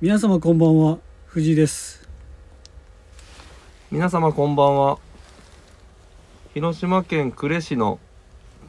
[0.00, 2.08] 皆様こんばんは藤井です。
[3.90, 4.98] 皆様こんばんは。
[6.54, 7.98] 広島県呉市の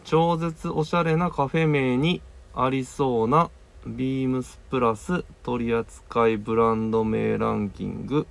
[0.04, 2.22] 超絶おしゃれなカフェ名に
[2.54, 3.50] ありそうな
[3.88, 8.28] ビームスプラス取扱いブランド名ランキング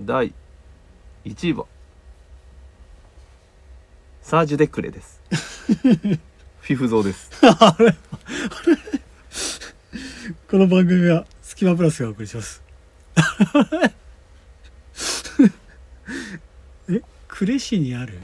[0.00, 0.34] 第
[1.24, 1.66] 1位は
[4.22, 5.20] サージュ・デ・クレです。
[5.30, 7.30] フィフゾーです。
[7.42, 7.96] あれあれ？
[10.50, 12.62] この番組はスキマプラスがお送りします。
[16.88, 18.18] え呉市にある？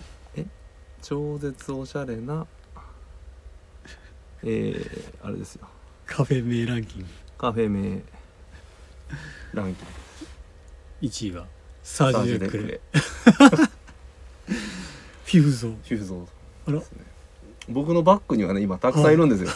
[1.03, 2.47] 超絶おしゃれな
[4.43, 5.69] えー、あれですよ。
[6.07, 7.09] カフェ名ランキング。
[7.37, 8.03] カフェ名
[9.53, 9.87] ランキン
[11.03, 11.07] グ。
[11.07, 11.47] 1位は
[11.83, 12.67] サージュ・デ・クレ。
[12.67, 12.81] レ。
[12.95, 15.73] フィフゾー。
[15.73, 16.27] フィフゾー。
[16.69, 16.83] あら。
[17.69, 19.51] 僕のバッグにはね今たくさんいるんですよ、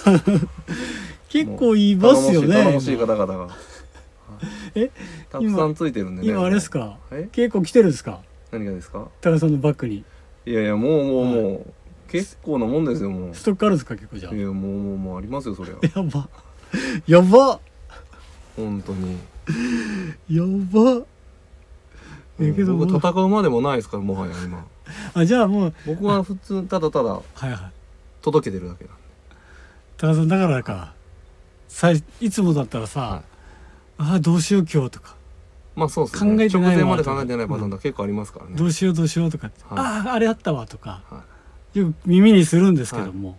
[1.31, 2.49] 結構いますよね。
[2.57, 3.70] 頼もしい頼もしい方々が
[4.75, 4.91] え
[5.31, 6.29] たくさんついてるんでね。
[6.29, 6.99] 今あれですか？
[7.11, 7.29] え？
[7.33, 8.21] 結構来てるんですか？
[8.53, 9.09] 何がですか？
[9.21, 10.05] 高田さんのバッグに。
[10.47, 11.73] いやいやもうもうもう、
[12.09, 13.35] 結構なもんですよもう。
[13.35, 14.35] ストックあるんですか結構じゃあ？
[14.35, 15.75] いやもうもうもうありますよそりゃ。
[15.95, 16.29] やば。
[17.07, 17.61] やば
[18.57, 19.17] 本当に。
[20.29, 20.43] や
[20.73, 21.03] ば
[22.39, 24.65] えけど僕戦うまでもないですからもはや今。
[25.15, 27.59] あじゃあもう僕は普通ただただはいはい。
[28.23, 29.01] 届けてるだけなんで。
[29.99, 30.95] 高田さんだからか。
[31.69, 33.30] さいいつもだったらさ、はい
[34.03, 35.15] ああどうしよう今日とか、
[35.77, 36.37] まあそうですね。
[36.37, 39.51] 考えてないわ直前まで考えてないパターンが結構ありますからね、どうしようどうしようとか。
[39.69, 41.03] あああれあったわとか。
[41.11, 41.23] は
[41.75, 43.39] よく耳にするんですけども、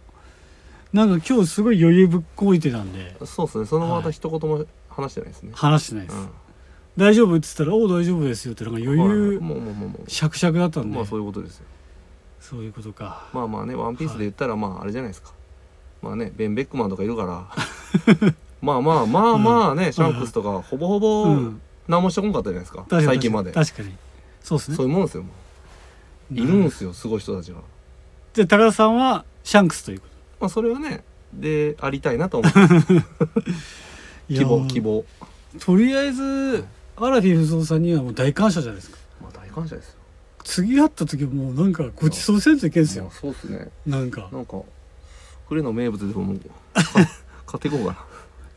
[0.94, 3.18] なんか今日すごい余裕ぶっこいてたんで。
[3.22, 3.66] い、そうですね。
[3.66, 6.30] そのまた一言も話してないですね、話してないです、うん。
[6.96, 9.42] 大丈夫って言ったら「おお大丈夫ですよ」ってなんか余はい裕
[10.08, 11.66] しゃくしゃくだったんで、まあそういうことですよ。
[12.40, 13.30] そういうことか。
[13.34, 15.32] まあまあねワンピースで言ったらまああれじゃないですか。
[16.02, 17.48] まあねベン・ベックマンとかいるから
[18.62, 21.62] まあまあまあまあね、シャンクスとかほぼほうぼん。
[21.88, 23.52] 何もしてこんかったじゃないですか、確かに最近まで。
[23.52, 23.94] 確かに。
[24.44, 24.78] そうですね。
[24.78, 25.26] そういうもんですよ
[26.34, 27.58] いるんですよすごい人たちが。
[28.34, 30.08] じゃあ高田さんはシャンクスというこ
[30.40, 31.04] まあそれはね
[31.34, 32.66] でありたいなと思ってと
[34.30, 35.06] 希望希望。
[35.60, 36.64] とりあえず
[36.96, 38.98] アラフィフゾウさんにはもう大感謝じゃないですか。
[39.22, 39.96] まあ大感謝ですよ。
[40.44, 43.06] 次会った時はもうなんかごちそうせんといけんすよ。
[43.06, 43.70] まあそうっすね。
[43.86, 44.30] なんか。
[44.32, 44.62] なんか
[45.50, 46.50] 呉の名物でももうか
[47.46, 47.98] 買っていこうかな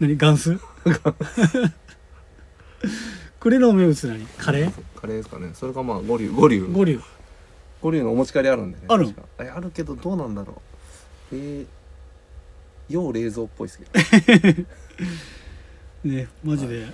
[0.01, 0.59] 何ガンス？
[3.41, 4.27] これの名物何？
[4.27, 4.73] カレー？
[5.01, 5.51] カレーですかね。
[5.55, 7.01] それかまあ五竜五竜五竜
[7.81, 9.23] 五竜のお持ち帰りあるんでねある確か。
[9.41, 10.63] えあるけどどうなんだろ
[11.33, 11.37] う。
[11.37, 11.67] えー、
[12.89, 13.85] 要冷蔵っぽいですけ
[14.55, 14.65] ど。
[16.11, 16.87] ねマジで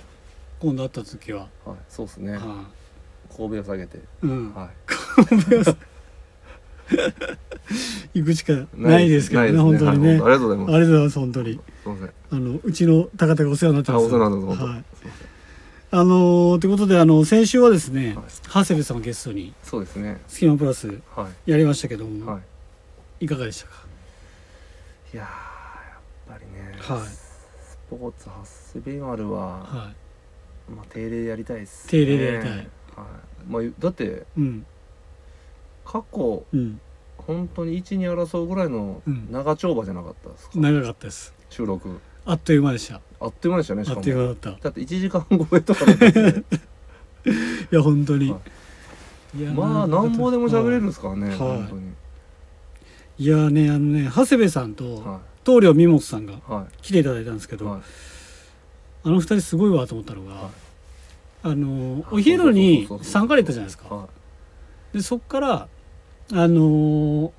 [0.59, 1.77] 今度会った時は、はい。
[1.89, 2.33] そうですね。
[2.33, 2.65] は
[3.35, 3.97] 神戸を下げて。
[3.97, 4.69] いうん、は
[8.13, 10.75] 行くしかいないですけどねない本当にね、はいありがとうございます。
[10.75, 11.59] ありがとうございます本当に。
[12.31, 14.03] あのうちの高田がお世話になってます。
[14.03, 14.59] あお世話になってます。
[14.59, 14.83] 本当はい。
[15.93, 18.25] あのー、ということであの先週はですね、はい。
[18.53, 20.21] 長谷部さんをゲストにそうですね。
[20.27, 21.51] スキマプラスはい。
[21.51, 22.39] やりましたけども、は
[23.19, 23.25] い。
[23.25, 23.85] い、かがでしたか？
[25.13, 27.07] いやーやっぱりねはい。
[27.07, 29.93] スポーツハッスビマルは、は
[30.73, 32.49] まあ定例でやりたいです、定例でやりたい。
[32.49, 32.67] はい。
[33.49, 34.65] まあだっていうん
[35.85, 36.79] 過去うん。
[37.17, 39.27] 本当に1に争うぐらいのうん。
[39.31, 41.33] 長丁場じゃなかったですか、長かったです。
[41.49, 41.99] 収録。
[42.25, 43.01] あっという間でした。
[43.19, 44.49] あっという間でしたねしあっという間だった。
[44.51, 46.43] いだって1時間超えとかだったんで。
[47.71, 48.39] や本当に、、は
[49.37, 49.41] い。
[49.41, 51.37] やまあなんぼでも喋れるんいですからね、はい。
[51.37, 51.93] 本当に。
[53.17, 56.39] いやねあのね長谷部さんとは棟梁美本さんが
[56.81, 57.81] 来ていただいたんですけど、いはい。
[59.03, 60.51] あの二人すごいわと思ったのが、はい。
[61.43, 63.93] あのあお昼に参加れたじゃないですか。
[63.93, 64.07] は
[64.93, 65.67] でそっから
[66.33, 67.33] あの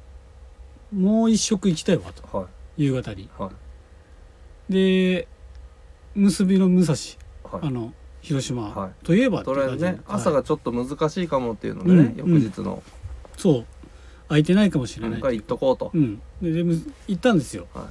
[0.92, 2.22] もう一食行きたいわと。
[2.22, 2.48] いは
[2.78, 2.84] い。
[2.84, 3.28] 夕方に。
[3.38, 3.50] は
[4.68, 4.72] い。
[4.72, 5.28] で
[6.14, 6.94] 結びの武蔵。
[7.44, 7.66] はい。
[7.68, 9.04] あの広島、はい。
[9.04, 12.82] といえばってとりあえずね、朝がちょっと難しいかもっていうのでね、うん翌日の。
[13.36, 13.66] そう。
[14.28, 15.10] 空いてないかもしれない。
[15.12, 16.22] 何回行っとこうと、うん。
[16.40, 17.66] ででむ行ったんですよ。
[17.74, 17.84] はい。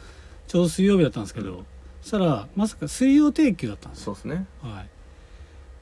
[0.48, 1.66] ちょうど水曜日だったんですけど、うん。
[2.02, 4.06] そしたらまさか水曜定休だったんですよ。
[4.06, 4.46] そうですね。
[4.62, 4.90] はい。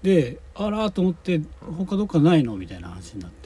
[0.02, 1.42] であらーと思って
[1.78, 3.39] 他どっかないのみたいな話になって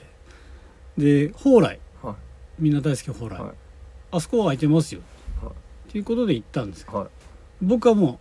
[0.98, 1.80] で蓬莱。
[2.02, 2.16] は
[2.60, 3.54] みんな大好き蓬莱、はい。
[4.12, 5.02] あそこは空いてますよ。
[5.42, 5.52] はい。
[5.90, 6.94] っていうことで行ったんですよ。
[6.94, 7.08] はい。
[7.62, 8.20] 僕はも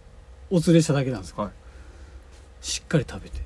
[0.50, 1.52] うお連れしただけなんですけど、はい。
[2.60, 3.42] しっかり食べて。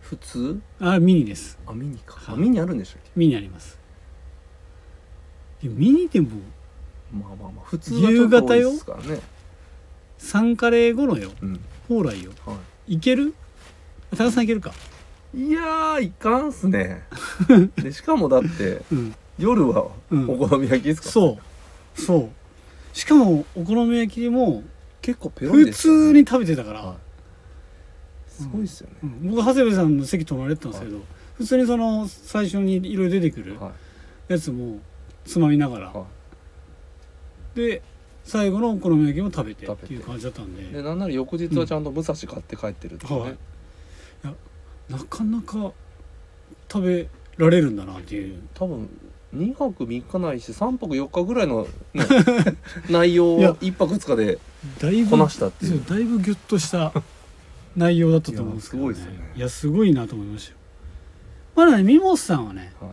[0.00, 0.60] 普通？
[0.80, 1.58] あミニです。
[1.66, 2.34] あミニか、はい。
[2.34, 3.10] あミニあるんでしたっけ？
[3.16, 3.78] ミニあります。
[5.62, 6.28] でミニでも
[7.10, 9.20] まあまあまあ普通はちょっと多いですからね。
[10.18, 11.30] 3カレー後のよ。
[11.40, 11.60] うん。
[11.88, 12.32] 蓬莱よ。
[12.44, 12.98] はい。
[12.98, 13.34] ける？
[14.10, 14.72] 高田さんいけるか？
[15.34, 17.02] いやーいかんっすね。
[17.76, 19.14] でしかもだってうん。
[19.38, 20.30] 夜はうん。
[20.30, 21.38] お好み焼きですか、そ
[21.96, 22.00] う。
[22.00, 22.28] そう。
[22.96, 24.62] しかもお好み焼きでも
[25.02, 25.72] 結構ペロリね。
[25.72, 26.96] 通に食べてたから、はい。
[28.30, 29.30] すごいっすよね、うん。
[29.30, 31.00] 僕長谷部さんの席隣だったんですけど、
[31.36, 33.72] 普通にその最初にいろいろ出てくるは
[34.28, 34.32] い。
[34.32, 34.78] やつも
[35.24, 36.06] つまみながら、は
[37.54, 37.82] で
[38.24, 40.62] 最後のお好み焼きも食べてっていう感じだったんで。
[40.62, 43.36] い、でなんなら翌日はちゃんと武蔵買って帰ってるっていうね、はい
[44.88, 45.72] なかなか
[46.70, 48.42] 食べられるんだなっていう。
[48.54, 48.88] 多分
[49.34, 52.04] 2泊3日ないし3泊4日ぐらいの、ね、
[52.88, 54.38] 内容をいや1泊2日で
[54.78, 55.82] だいぶこなしたっていう。
[55.84, 56.92] だいぶギュッとした
[57.76, 59.32] 内容だったと思うんですけど、ね、いやすごいですよね。
[59.36, 60.56] いやすごいなと思いましたよ。
[61.56, 62.90] まだねミモスさんはねはい。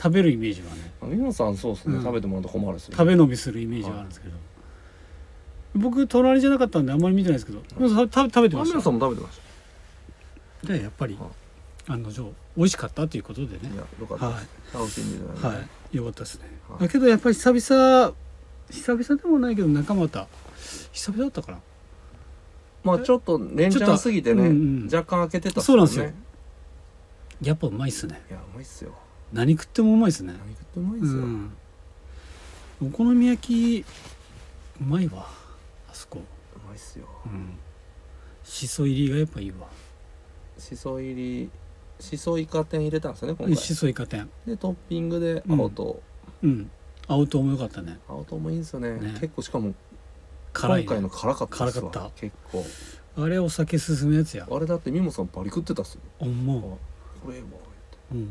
[0.00, 0.92] 食べるイメージはね。
[1.02, 2.02] あ皆さんそうですね、うん。
[2.02, 4.34] 食べてもらうと困るですよ食べ飲みするイメージがあるんですけど、
[5.74, 8.78] 僕隣じゃなかったんであんまり見てないですけど、ミモさん食べ食べてました。
[8.78, 9.40] あ皆さんも食べてまし
[10.66, 11.30] でやっぱりはい
[11.86, 13.58] 案の定美味しかったということでね。
[13.58, 14.28] たいやよかった。
[14.30, 15.96] です、楽しんでいただいて、はい。
[15.96, 16.80] よかったですね、はい。
[16.80, 18.14] だけどやっぱり久々
[18.70, 20.26] 久々でもないけど仲間た
[20.92, 21.58] 久々だったかな。
[22.82, 24.90] まあちょっと連チャンすぎてね、うんうん。
[24.92, 26.06] 若干開けてたっそうなんですよ。
[26.06, 26.14] ね
[27.42, 28.22] やっぱうまいっすね。
[28.30, 28.94] いやうまいっすよ。
[29.32, 30.32] 何食ってもうまいっすね。
[30.32, 31.52] 何食ってもうまいっすよ、うん。
[32.88, 33.84] お好み焼き
[34.80, 35.26] うまいわ
[35.90, 36.20] あそこ。
[36.56, 37.06] うまいっすよ。
[37.26, 37.58] うん。
[38.42, 39.66] しそ入りがやっぱいいわ
[40.64, 41.50] しそ入り
[42.00, 43.56] しそイカ天入れたんですよね今回。
[43.56, 44.28] しそイカ天。
[44.46, 45.60] でトッピングでうん。
[45.60, 46.02] 青と、
[46.42, 46.70] うん。
[47.06, 47.98] 青唐もよかったね。
[48.08, 48.92] 青ともいいんですよね。
[48.98, 49.10] ね。
[49.20, 49.74] 結構しかも
[50.54, 51.90] 辛い、ね、今回の辛かったですわ。
[51.90, 52.20] 辛かった。
[52.20, 52.64] 結構。
[53.22, 54.46] あれお酒進むやつや。
[54.50, 56.00] あれだってミモさんバリ食ってたっすよ。
[56.18, 56.78] おんも
[57.22, 57.48] これええわ
[58.12, 58.30] う、うん、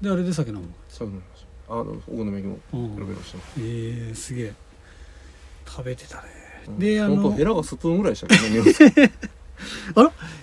[0.00, 0.68] であれで酒飲む？
[0.88, 1.74] そういうのありました。
[1.74, 2.94] あのお好み焼きもうん。
[2.96, 4.54] ベロベロしてます、えー、すげえ。
[5.66, 6.22] 食べてたね。
[6.66, 6.78] うん。
[6.78, 8.88] であのほんとヘラがスプーンぐらいでしたけどねミモさん。
[8.88, 9.10] い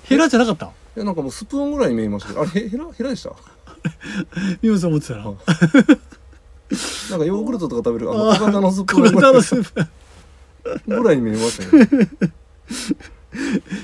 [0.04, 0.71] ヘラじゃなかった？
[0.95, 2.42] やなんかもうスプーンぐらいに見えましたけど。
[2.42, 3.30] あれヘヘラヘラでした？
[4.80, 5.36] さん持ってたらはい。
[7.12, 9.33] なんかヨーグルトとか食べるあの小型のスプーンぐらい。
[9.33, 9.88] だのスープ
[10.88, 11.88] ぐらいに見えましたね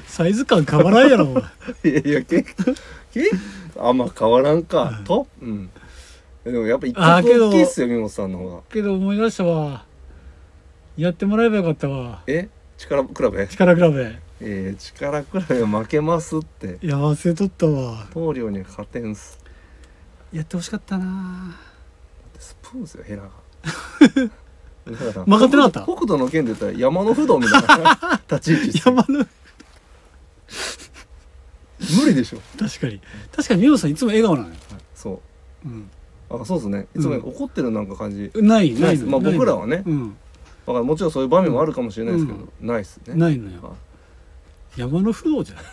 [0.08, 1.44] サイズ感変わらんやろお前。
[1.84, 3.30] いやいやけけ
[3.78, 5.04] あんま変わらんか、うん。
[5.04, 5.28] と？
[5.42, 5.70] うん。
[6.44, 8.62] でもやっぱ一あーけど曲大きいっすよさんの方が。
[8.70, 9.86] けど思い出したわ。
[10.98, 12.24] やってもらえばよかったわ。
[12.26, 12.50] え？
[12.78, 13.48] 力比べ？
[13.48, 16.80] 力比べえー、力比べ負けますって。
[16.82, 18.08] いや忘れとったわ。
[18.12, 19.38] 棟梁には勝てんす。
[20.34, 21.56] やってほしかったな。
[22.40, 23.30] スプーンですよヘラが。
[25.28, 25.84] 曲がってなかった？
[25.84, 28.22] 北斗の剣で言ったら山の不動みたいな。
[28.30, 29.28] 立ち位置山の。
[32.04, 33.00] 無理でしょ、確かに。
[33.36, 34.56] 確かにミオさんいつも笑顔なのよ、
[34.96, 35.22] そ
[35.66, 35.68] う。
[35.68, 35.90] ん、
[36.32, 36.88] うあそうですね。
[36.96, 37.22] いつもうん。
[37.30, 39.84] 怒ってるなんか感じ、ないないまあ僕らはね。
[39.86, 40.16] うん。
[40.66, 43.14] だからもちろんそういう場面もあるかもしれないですけど、ないっすね。
[43.14, 43.62] ないのよ。
[43.62, 43.72] はい
[44.76, 45.64] 山の不動じゃない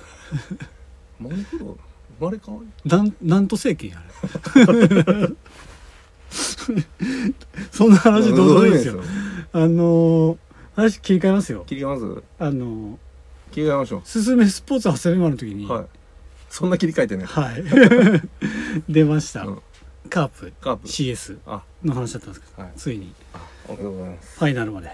[1.20, 1.78] 山の不動？
[2.18, 5.28] 生まれ変わりなんなんと政権やれ
[7.70, 9.00] そんな話どうでもいいですよ。
[9.52, 10.36] あのー
[10.76, 11.64] 話切り替えますよ。
[11.66, 12.22] 切り替えます？
[12.38, 12.96] あのー
[13.52, 15.86] 切り替えましょすすめスポーツ長谷川の時にうはい。
[16.50, 17.24] そんな切り替えてね。
[17.24, 17.64] はい。
[18.92, 19.62] 出ました、うん。
[20.10, 20.52] カープ。
[20.60, 20.88] カープ。
[20.88, 21.62] CS あ。
[21.84, 22.72] の話だったんですけど、はい。
[22.76, 23.14] ついに。
[23.32, 24.38] あおめでとうございます。
[24.38, 24.90] ファイナルまで。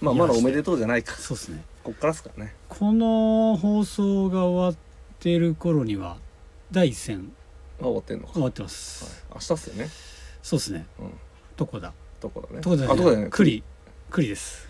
[0.00, 1.14] まあまだおめでとうじゃないか。
[1.16, 2.54] そうですねこっからっすからね。
[2.68, 4.84] この放送が終わっ
[5.18, 6.18] てる頃には
[6.70, 7.32] 第一戦
[7.80, 9.88] あ終わってんのか、終わってます、はい、明日っすよね。
[10.42, 10.86] そうですね。
[10.98, 11.10] うん。
[11.56, 11.92] どこだ？
[12.20, 12.60] どこだね。
[12.60, 13.28] どこだあどこだね。
[13.30, 13.62] 栗
[14.10, 14.68] 栗です。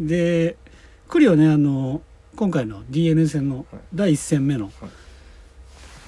[0.00, 0.56] で
[1.08, 2.02] 栗はねあの
[2.36, 4.70] 今回の DNA 戦の第一戦目の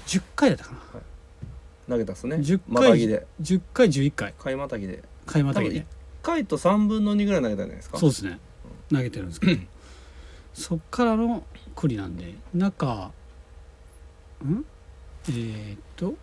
[0.07, 0.81] 10回だったかな。
[1.89, 2.37] 投げたっすね。
[2.37, 3.27] 10また回ぎで。
[3.43, 4.35] 10回11回。
[4.39, 5.03] 買いまたぎで。
[5.27, 5.81] 多分開幕で。
[5.81, 5.85] 1
[6.23, 7.99] 回と3分の2ぐらい投げたんじゃないですか。
[7.99, 8.39] そうですね。
[8.91, 9.61] 投げてるんですけど
[10.55, 13.11] そっからの栗なんで中
[14.45, 14.65] ん？
[15.29, 16.15] えー、っと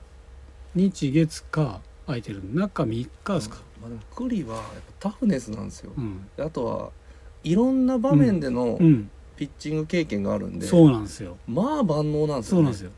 [0.75, 2.41] 日月火空いてる。
[2.53, 4.63] 中3日ですか、まあ、でも栗はやっ
[4.99, 5.91] ぱタフネスなんですよ。
[5.97, 6.27] うん。
[6.35, 6.89] であとは
[7.43, 11.37] いろんな場面でのうん、ピッチング経験があるんで、そうなんですよ。
[11.47, 12.91] まあ万能なんですよ、ね、そうなんですよ。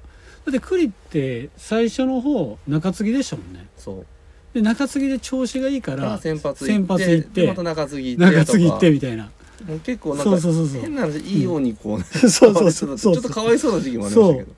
[0.45, 3.67] だって栗って最初の方中継ぎでしたもんね。
[3.77, 4.05] そう。
[4.53, 9.25] で中継ぎで調子がいいかからら先発行ってまた中継ぎ行って中継ぎ行ってとみたいな。
[9.25, 9.31] か
[9.65, 10.81] もう結構なんかそうそうそうそう。
[10.81, 12.97] 変な話いいようにこう、ね そうそうそう。
[12.97, 14.55] ちょっとかわいそうな時期もありましたけど。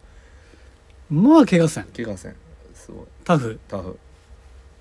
[1.09, 1.85] まあ怪我せん。
[1.85, 2.35] 怪我せん。
[2.73, 3.05] すごい。
[3.23, 3.97] タフ、タフ。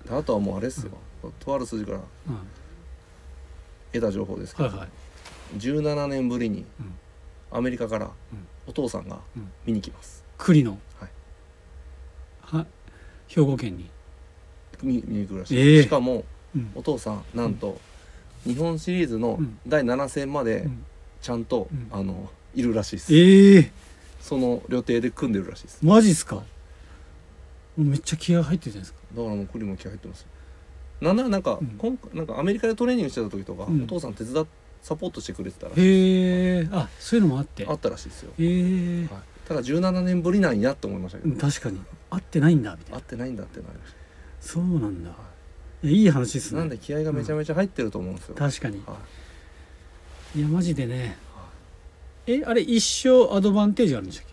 [0.05, 0.91] であとはもうあれですよ、
[1.39, 2.03] とある筋からうん、
[3.93, 4.89] 得た情報ですけど、はいはい。
[5.57, 6.93] 17年ぶりにうん。
[7.51, 8.47] アメリカからうん。
[8.67, 9.51] お父さんがうん。
[9.65, 10.79] 見に来ます、栗の。
[10.99, 11.09] はい。
[12.41, 12.65] は
[13.27, 13.89] 兵庫県に。
[14.81, 15.83] 見見に来るらしい、ええ。
[15.83, 16.23] しかも
[16.55, 16.71] うん。
[16.75, 17.79] お父さんなんと、
[18.45, 19.59] 日本シリーズのうん。
[19.67, 20.83] 第7戦までうん。
[21.21, 21.87] ちゃんと、うん。
[21.91, 23.15] あのいるらしいです。
[23.15, 23.71] ええ。
[24.19, 25.85] その予定で組んでるらしいです。
[25.85, 26.43] マジっすか？
[27.77, 28.99] めっちゃ気合入ってるじゃないですか。
[29.15, 30.21] だからもう栗も気合入ってます。
[30.21, 30.27] よ
[31.01, 31.67] なんならなんか、うん。
[31.77, 33.83] 今回なんかアメリカでトレーニングしてた時とか、うん。
[33.83, 34.45] お父さん手伝っ
[34.81, 36.67] サポートしてくれてたらへえ。
[36.71, 37.65] あそういうのもあって。
[37.67, 39.13] あったらしいですよ、ええ。
[39.13, 41.79] はい、ただ17年ぶりなんやって思いましたけど、うん確かに。
[42.09, 42.97] 合ってないんだみたいな。
[42.97, 43.93] 合ってないんだってなりまし
[44.41, 45.09] そうなんだ。
[45.09, 45.17] いや
[45.83, 46.57] いい話ですね。
[46.57, 48.81] たなんで気合がめちゃめちゃ入ってると思うんですよ、確かに。
[48.85, 48.97] は
[50.35, 50.39] い。
[50.39, 51.17] いやマジでね。
[52.27, 54.31] えあれ一生アドバンテージがあるんでしたっ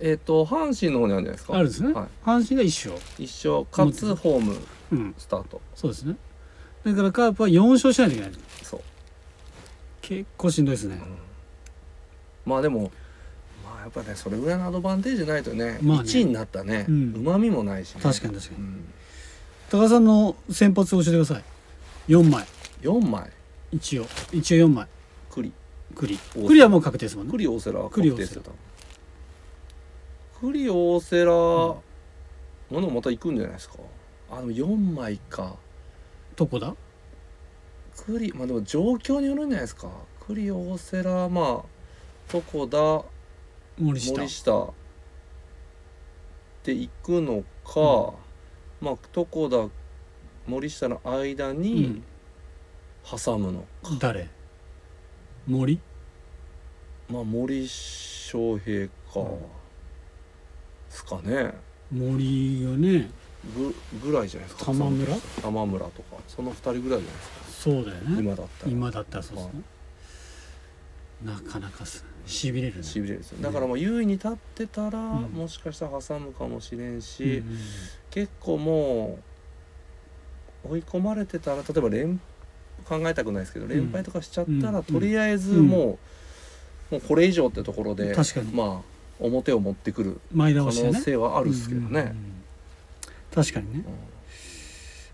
[0.00, 1.52] えっ、と阪神の方にあるんじゃないですか。
[1.52, 2.06] けあるんですね、はい。
[2.24, 3.22] 阪神が一生。
[3.22, 4.56] 一生かつホーム
[4.92, 5.14] うん。
[5.18, 5.60] スタート。
[5.74, 6.16] そうですね。
[6.84, 8.32] だからカープは4勝しないといけない。
[8.62, 8.80] そう、
[10.00, 11.00] 結構しんどいですね。
[12.46, 12.90] まあでも
[13.64, 16.04] まあやっぱねそれぐらいのアドバンテージないとね,、まあね。
[16.04, 16.86] 1位になったね。
[16.88, 17.24] ううん。
[17.24, 18.60] まみもないし、ね、確かに確かに。
[18.60, 18.84] うん、
[19.70, 21.44] 高田さんの先発を教えてください。
[22.08, 22.46] 4枚。
[22.80, 23.30] 4枚？
[23.70, 24.06] 一応。
[24.32, 24.88] 一応4枚。
[25.30, 25.52] 栗。
[25.94, 26.18] 栗。
[26.46, 27.32] 栗はもう確定ですもんね。
[27.32, 27.84] 栗大瀬良。
[27.84, 28.42] は栗大瀬良。
[30.40, 31.82] 栗大瀬良。
[32.70, 33.76] ものまた行くんじゃないですか。
[34.30, 35.56] あでも4枚か。
[36.34, 36.74] どこだ
[38.06, 38.32] 栗。
[38.32, 39.90] まあでも状況によるんじゃないですか。
[40.26, 43.04] 栗大瀬良まあ床田
[43.78, 44.12] 森下。
[44.12, 44.72] 森下。
[46.64, 48.14] で行くのか、
[48.80, 49.68] まあ床田
[50.46, 52.02] 森下の間うにん。
[53.04, 54.28] 挟むのか、誰？
[55.46, 55.80] 森？
[57.08, 59.38] まあ森翔平か、うん
[60.90, 61.54] すかね。
[61.90, 63.10] 森がね
[63.56, 64.66] ぐぐらいじゃないですか。
[64.66, 65.16] 玉村？
[65.42, 66.16] 玉村とか。
[66.26, 67.34] その2人ぐらいじゃないですか。
[67.48, 68.20] そうだよね。
[68.20, 68.72] 今だったら。
[68.72, 69.62] 今だったらそうですね。
[71.24, 72.82] なかなかすしびれるね。
[72.82, 73.38] しびれるですよ。
[73.40, 75.22] だからもう優位に立ってたら、ん。
[75.32, 77.42] もしかしたら挟むかもしれんし、
[78.10, 79.18] 結構も
[80.64, 82.20] う追い込まれてたら例えば連
[82.84, 85.66] 考えたくないですけど連敗とかしちゃったら、うんとりあえずうん。
[85.66, 85.98] も
[86.90, 88.52] う,、もうこれ以上ってところで確かに。
[88.52, 92.14] まあ表を持ってくる前可能性はあるっすけどね。
[93.34, 93.84] 確かにね。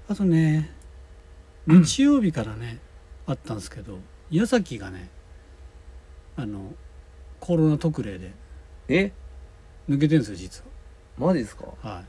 [0.08, 0.14] うん。
[0.14, 0.70] あとね
[1.66, 2.78] 日曜日からね
[3.26, 3.98] あったんですけど
[4.30, 5.08] 矢崎がね
[6.36, 6.74] あの
[7.40, 8.32] コロナ特例で
[8.88, 9.12] え？
[9.88, 10.62] 抜けてるんですよ実
[11.16, 12.04] マジですか、ははい。
[12.04, 12.08] ま、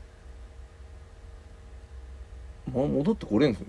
[2.72, 3.66] 戻ってこれんすね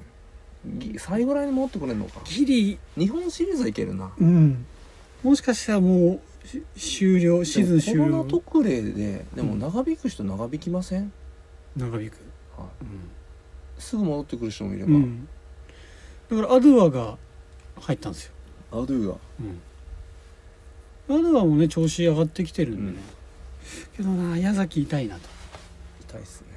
[0.65, 2.21] ぎ最後らへんに戻ってこれんのか。
[2.25, 2.79] ギリ。
[2.97, 4.11] 日本シリーズはいけるな。
[4.19, 4.65] うん。
[5.23, 9.59] もしかしたらもうし終了シーズン終コロナ了特例ででもうん。
[9.59, 11.11] 長引く人長引きません、
[11.75, 12.17] 長引く、
[12.57, 12.87] はうん。
[12.87, 12.89] い、
[13.77, 15.27] すぐ戻ってくる人もいれば、うん、
[16.29, 17.17] だからアドゥアが
[17.79, 18.33] 入ったんですよ、
[18.71, 19.15] アドゥが
[21.09, 22.97] うん、アドゥアもね調子上がってきてるんでね、
[23.95, 25.21] けどな矢崎痛いなと、
[26.09, 26.47] 痛いっすね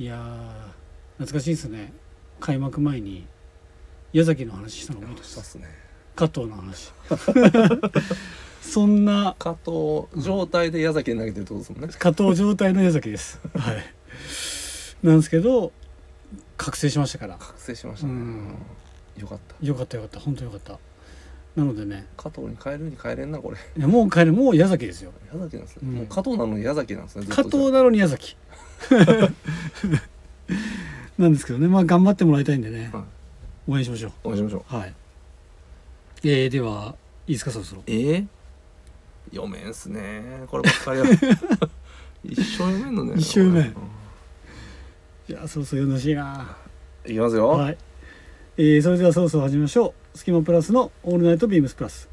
[0.00, 1.92] いやー懐かしいですね。
[2.40, 3.26] 開幕前に
[4.14, 5.54] 矢崎の話したの覚えてます？
[5.56, 5.66] ね。
[6.16, 6.90] 加藤の話。
[8.62, 13.40] そんな加藤状態で矢崎に投げてるってことですもんね、加藤状態の矢崎です。
[13.54, 13.84] はい。
[15.06, 15.70] なんですけど
[16.56, 17.36] 覚醒しましたから。
[17.36, 18.18] 覚醒しましたね、うん。
[18.18, 19.20] うん。
[19.20, 19.66] よかった。
[19.66, 20.18] よかったよかった。
[20.20, 20.78] 本当よかった。
[21.56, 23.58] なのでね加藤に変えるに変えれんなこれ。
[23.76, 25.12] いやもう帰るもう矢崎ですよ。
[25.30, 28.34] 矢崎なんですね、うんもう加藤なのに矢崎なんですね加藤なのに矢崎
[31.18, 31.68] なんですけどね。
[31.68, 33.02] まあ頑張ってもらいたいんでね、はい。
[33.72, 34.74] 応援しましょお願いしましょう。
[34.74, 34.94] うはい。
[36.24, 36.94] えー、では
[37.26, 37.82] いいですかそろそろ。
[37.86, 38.26] えー、
[39.30, 40.22] 読めんすね。
[40.48, 41.06] こればっかりは。
[42.22, 43.14] 一生読めんのね。
[43.16, 43.66] 一生読めん。
[43.66, 43.72] うん
[45.30, 46.56] いやそろそろ読んでほしいな。
[47.06, 47.78] いきますよ、はい、
[48.56, 50.18] えー、それではそろそろ始めましょう。
[50.18, 52.09] スキマプラスのオールナイトビームスプラス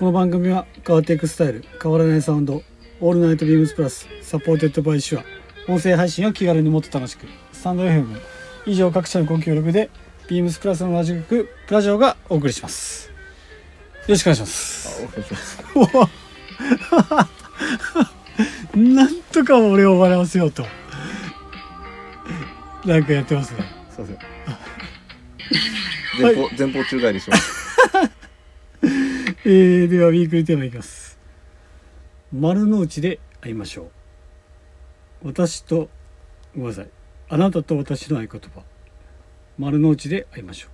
[0.00, 2.62] この番組は変わっていくスタイル変わらないサウンド
[3.02, 5.24] オールナイトビームスプラス Supported by SHURE
[5.70, 8.18] 音声配信を気軽にもっと楽しくスタンド FM
[8.64, 9.90] 以上各社のご協力で
[10.26, 13.10] ビームスプラスのラジオ局プラジオがお送りします。
[13.10, 13.14] よ
[14.08, 15.02] ろしくお願いします。
[15.02, 15.34] あお願いし
[17.12, 17.28] ま
[18.74, 20.64] すなんとか俺を笑わせようと
[22.86, 23.64] なんかやってますね。
[23.90, 24.18] すいません
[26.22, 27.59] 前方、前方宙返りします。
[29.42, 31.18] えー、ではウィークリーテーマいきます。
[32.30, 33.84] 丸の内で会いましょ
[35.24, 35.28] う。
[35.28, 35.88] 私と
[36.54, 36.90] ごめんなさい。
[37.30, 38.60] あなたと私の合言葉。
[39.56, 40.68] 丸の内で会いましょ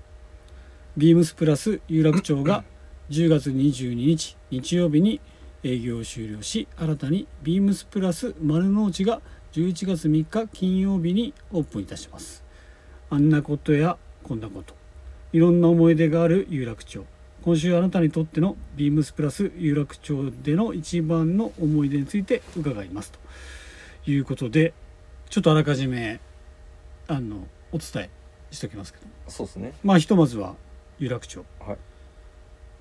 [0.97, 0.99] う。
[0.99, 2.65] ビームスプラス有楽町が
[3.11, 5.21] 10月22日日曜日に
[5.63, 9.21] 営業を終了し新たにビームスプラス丸の内が
[9.53, 12.43] 11月3日金曜日にオープンいたします。
[13.11, 14.75] あんなことやこんなこと。
[15.33, 17.05] いろんな思い出がある有楽町
[17.47, 23.13] 今週あなたにとってのビームスプラス有楽町での一番の思い出について伺います。
[24.05, 24.75] ということで
[25.31, 26.19] ちょっとあらかじめ
[27.07, 28.11] あのお伝え
[28.51, 29.07] しておきますけど。
[29.29, 29.75] そうですね。
[29.85, 30.57] まあひとまずは
[30.99, 31.45] 有楽町。
[31.61, 31.77] はい。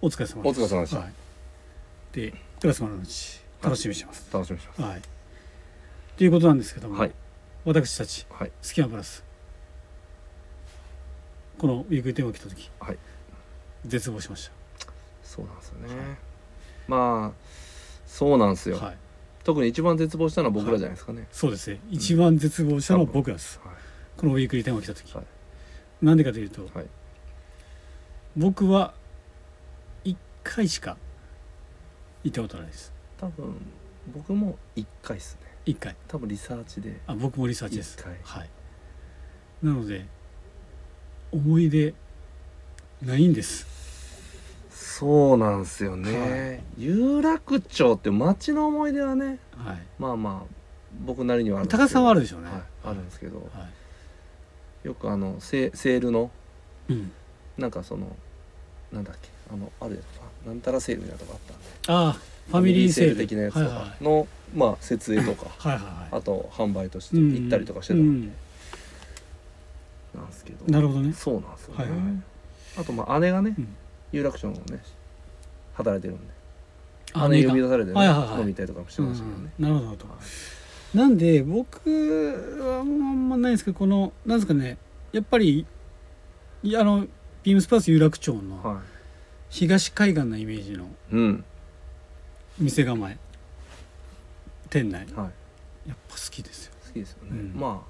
[0.01, 0.97] お疲れ様お疲れ様でした。
[0.97, 1.13] はい、
[2.11, 4.27] でプラス丸の内楽しみにしてます。
[4.33, 4.81] 楽しみにします。
[4.81, 5.01] はい。
[6.17, 7.11] ということなんですけども、はい。
[7.65, 8.51] 私たちはい。
[8.63, 9.23] スキマプラス
[11.59, 12.97] ここのウィークテーマ来た時はい
[13.85, 14.51] 絶望しまし
[15.23, 16.17] そうなんですよね、はい。
[16.87, 17.39] まあ
[18.05, 18.97] そうなんですよ、たはい。
[19.43, 21.79] 特に一番絶望したのは僕らじゃないですかね、そうですね。
[21.89, 23.59] 一番絶望したのは僕らです。
[23.63, 23.75] はい。
[24.17, 25.13] このウィークリーテーマ来た時。
[25.13, 25.25] はい。
[26.01, 26.85] なんでかというとはい。
[28.37, 28.93] 僕は
[30.03, 30.97] 1回しか
[32.23, 32.93] 行ったことないです。
[33.17, 33.55] 多分
[34.13, 35.47] 僕も1回っすね。
[35.65, 35.95] 1回。
[36.07, 36.99] 多分リサーチで。
[37.07, 37.97] あ僕もリサーチです。
[38.23, 38.49] はい。
[39.63, 40.05] なので
[41.31, 41.93] 思い出
[43.01, 43.74] ないんです
[44.97, 49.77] そうなんですよね、有楽町って街の思い出はねはい。
[49.99, 50.55] まあまあ
[51.05, 51.83] 僕なりにはあるんですけど。
[51.83, 52.47] 高田さんはあるでしょうね。
[52.47, 53.39] はい、あるんですけど。
[53.39, 53.43] は
[54.85, 54.87] い。
[54.87, 56.31] よくあのセセールの
[56.87, 57.11] うん。
[57.57, 58.15] なんかその
[58.93, 60.25] なんだっけあのあるやつか。
[60.47, 61.65] なんたらセールみたいなとこあったんで。
[61.87, 62.13] ああ
[62.47, 63.15] ファミリーセール。
[63.17, 65.47] 的なやつとはいはいかの、まあ設営とか。
[65.59, 66.19] はいはいはい。
[66.19, 68.33] あと販売としてうん行ったりとかしてたうんん。
[70.15, 71.11] なんですけど、なるほどね。
[71.11, 71.99] そうなんですよね、はいはい。
[72.77, 73.75] あとまあ姉がね、うん
[74.11, 74.81] 有楽町のね
[75.73, 76.33] 働いてるんで。
[77.13, 78.41] あ姉呼び出されて、ねはいはいはい。
[78.41, 79.63] 飲みたりとかもしてましたけどね、うん。
[79.63, 81.89] なるほどはいなんで僕
[82.61, 84.77] はあんまないんですけどこのなんですかね
[85.11, 85.65] やっぱり
[86.63, 87.07] いやあの
[87.43, 88.81] ビームスプラス有楽町のは
[89.49, 91.43] 東海岸のイメージの
[92.57, 93.17] 店構え
[94.69, 95.05] 店内。
[95.15, 95.31] は
[95.85, 95.89] い。
[95.89, 97.59] やっぱ好きですよ、好きですよね、うん。
[97.59, 97.89] まあ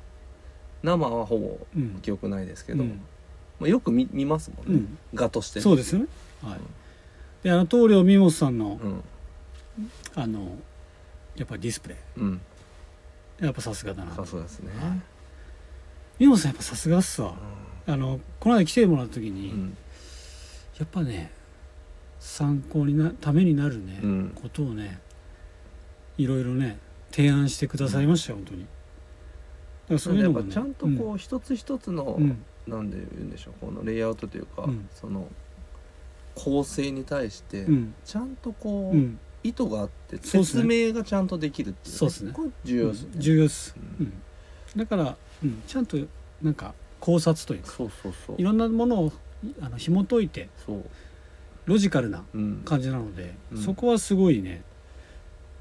[0.83, 1.99] 生はほぼうん。
[2.01, 3.01] 記憶ないですけど、うん
[3.59, 5.61] まあ、よく見見ますもんね、うん、画として。
[5.61, 6.07] そうですよね。
[6.43, 6.59] はい。
[7.43, 9.03] であの棟梁美本さんのうん。
[10.15, 10.57] あの
[11.35, 12.41] やっぱりディスプレうん。
[13.41, 14.13] イやっぱさすがだな。
[14.15, 15.01] さすがですね、はい。
[16.19, 17.35] 美本さんやっぱさすがっすわ。
[17.87, 19.77] あのこの間来てもらった時うに、ん。
[20.79, 21.31] やっぱね
[22.19, 24.31] 参考になためになるね、うん。
[24.35, 24.99] ことをね
[26.17, 26.77] いろいろね
[27.11, 28.61] 提案してくださいましたよ、本当に。
[28.61, 28.73] だか
[29.93, 30.45] らそういうやのがね。
[30.47, 34.89] っぱちゃんとこう一つ一つの、うん、うんなんで言うんでしょうこのレイアウトというか、うん。
[34.93, 35.27] その
[36.33, 37.93] 構成に対してうん。
[38.03, 39.19] ちゃんとこう、うん。
[39.43, 42.33] 意図があって説明がちゃんとできるっていう、そうっすね。
[42.63, 43.75] 重要ですね、重要です、
[44.75, 45.97] だから、うん、ちゃんと
[46.41, 48.35] なんか考察というかそうそうそう。
[48.39, 49.11] いろんなものを
[49.61, 50.49] あの紐解いて
[51.65, 53.61] ロジカルなうん、感じなので、うん。
[53.61, 54.63] そこはすごいね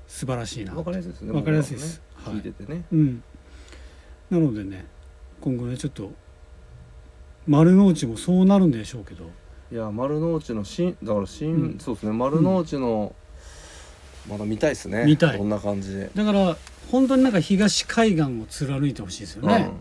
[0.07, 0.73] 素晴らしいな。
[0.75, 1.99] わかりやすいですねわかりやすいです。
[1.99, 3.23] ね聞いててね、うん。
[4.31, 4.87] なのでね
[5.43, 6.11] 今後ねちょっと
[7.47, 9.25] 丸の内もそうなるんでしょうけど。
[9.73, 11.79] いや丸の内の新だから新、うん。
[11.79, 12.13] そうですね。
[12.13, 13.15] 丸の内の、
[14.29, 15.05] まだ見たいですね。
[15.05, 15.39] 見たい。
[15.39, 16.57] どんな感じで、だから
[16.91, 19.81] 本当になんか東海岸を貫いてほしいですよね、うん。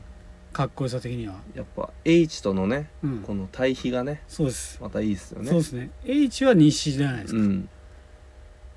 [0.52, 4.80] かっこよさ的には、やっぱ H とのねうん、この対比がねそうです。
[4.82, 5.50] またいいですよね。
[5.50, 5.92] そうですね。
[6.06, 7.70] H は西じゃないですか、うん。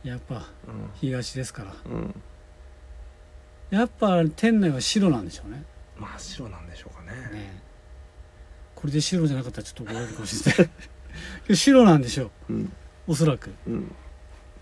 [0.05, 0.43] やっぱうん。
[1.01, 1.75] 東ですから。
[1.87, 2.15] うん。
[3.71, 5.65] やっぱ店内は白なんでしょうね。
[5.99, 7.19] 真っ白なんでしょうかね。
[7.33, 7.63] ね
[8.77, 10.65] これで白じゃなかったらちょっと怒られるかもしれな
[11.51, 11.57] い。
[11.57, 12.53] 白なんでしょう。
[12.53, 12.73] うん。
[13.09, 13.51] おそらく。
[13.67, 13.95] うん。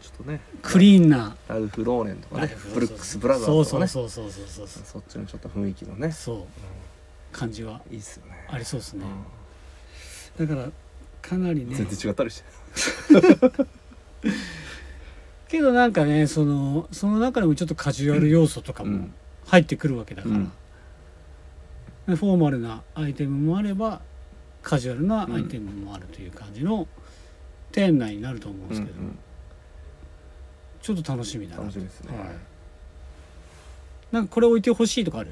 [0.01, 0.41] ちょっとね。
[0.63, 1.37] クリーンな。
[1.49, 2.57] ラルフ・ローレンとかね。
[2.73, 3.89] ブルックス・ブラザーズとかね。
[3.89, 6.37] そうそうそうそうそうそっちのちょっと雰囲気のね、そう。
[6.39, 6.45] う
[7.33, 7.83] 感じは。
[7.91, 8.47] んいいっすよね。
[8.49, 9.05] ありそうですね。
[10.39, 10.71] うだから
[11.21, 11.75] かなりね。
[11.75, 12.45] ん全然違ったりして。
[15.49, 19.15] けどなんかねそのその中でもちょっとカジュアル要素とかもうん。
[19.47, 20.45] 入ってくるわけだから、うん。
[20.45, 20.51] で
[22.07, 24.01] フォーマルなアイテムもあれば
[24.63, 26.87] カジュアルなアイテムもあるという感じの
[27.73, 29.19] 店内になると思うんですけど、うん
[30.83, 31.63] ちょっと楽しみだな。
[31.63, 32.15] 楽しみですね。
[32.15, 32.29] はい、
[34.13, 35.31] なんかこれ置いてほしいとかある？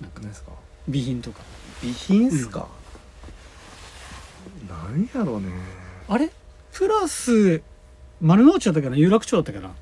[0.00, 0.18] なんか。
[0.22, 0.50] 何ですか？
[0.86, 1.42] 備品とか。
[1.78, 2.66] 備品っすか、
[4.68, 5.08] なん。
[5.14, 5.52] やろうね。
[6.08, 6.32] あれ？
[6.72, 7.62] プラス
[8.20, 8.96] 丸の内だったっけな？
[8.96, 9.72] 有楽町だったっけな？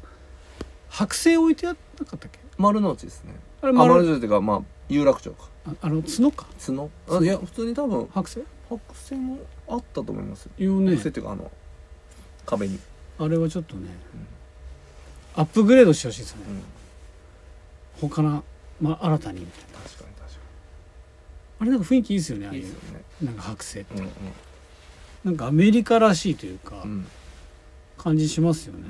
[0.90, 2.38] 剥製置いてあなかったっけ？
[2.58, 3.36] 丸の内ですね。
[3.62, 5.48] あれ丸の内っていうかまあ有楽町か。
[5.66, 6.46] ああの角か？
[6.64, 6.90] 角？
[7.10, 10.80] あいや普通に多分剥製白線もあったと思いますよ。
[10.80, 10.96] ね。
[10.96, 11.50] 白線っていうかあの
[12.46, 12.78] 壁に、
[13.18, 13.88] あれはちょっとね、
[15.34, 16.42] アップグレードしてほしいですね。
[16.48, 18.42] うん、他の、
[18.80, 19.78] まあ、新たにみたいな。
[19.80, 20.38] 確かに確か
[21.60, 22.74] あれなんか雰囲気いいですよねああいう。
[23.22, 24.10] なんか剥製って、うん
[25.24, 26.86] なんかアメリカらしいというか、
[27.98, 28.84] 感じしますよね、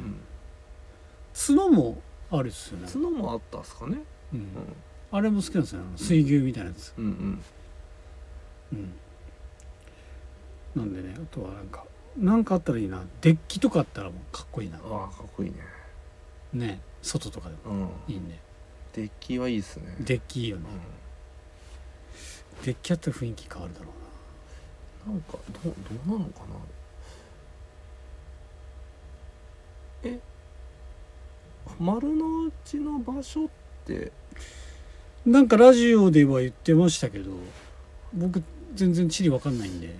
[1.34, 3.96] 角もあるっすよね、角もあったっすかね。
[4.34, 4.40] うん。
[4.40, 4.46] うん
[5.10, 5.80] あれも好きなんですよ。
[5.96, 7.42] 水牛みたいなやつ、うんうん。
[8.72, 8.92] うん。
[10.76, 11.84] なんでねあとはなんか
[12.16, 13.02] なんかあったらいいな。
[13.20, 14.76] デッキとかあったらもうかっこいいな。
[14.76, 15.56] ああかっこいいね。
[16.52, 16.80] ね。
[17.00, 18.12] 外とかでもうん。
[18.12, 18.38] いいんで
[18.92, 19.96] デッキはいいっすね。
[20.00, 20.64] デッキいいよね。
[22.62, 23.86] うデッキあったら雰囲気変わるだろ
[25.06, 25.74] うんなんかどう
[26.06, 26.46] どうなのかな。
[30.04, 30.20] え？
[31.78, 33.48] 丸の内の場所っ
[33.84, 34.10] て
[35.26, 37.30] ななんかラジオでは言ってましたけど
[38.14, 38.42] 僕
[38.74, 39.94] 全然地理わかんないんで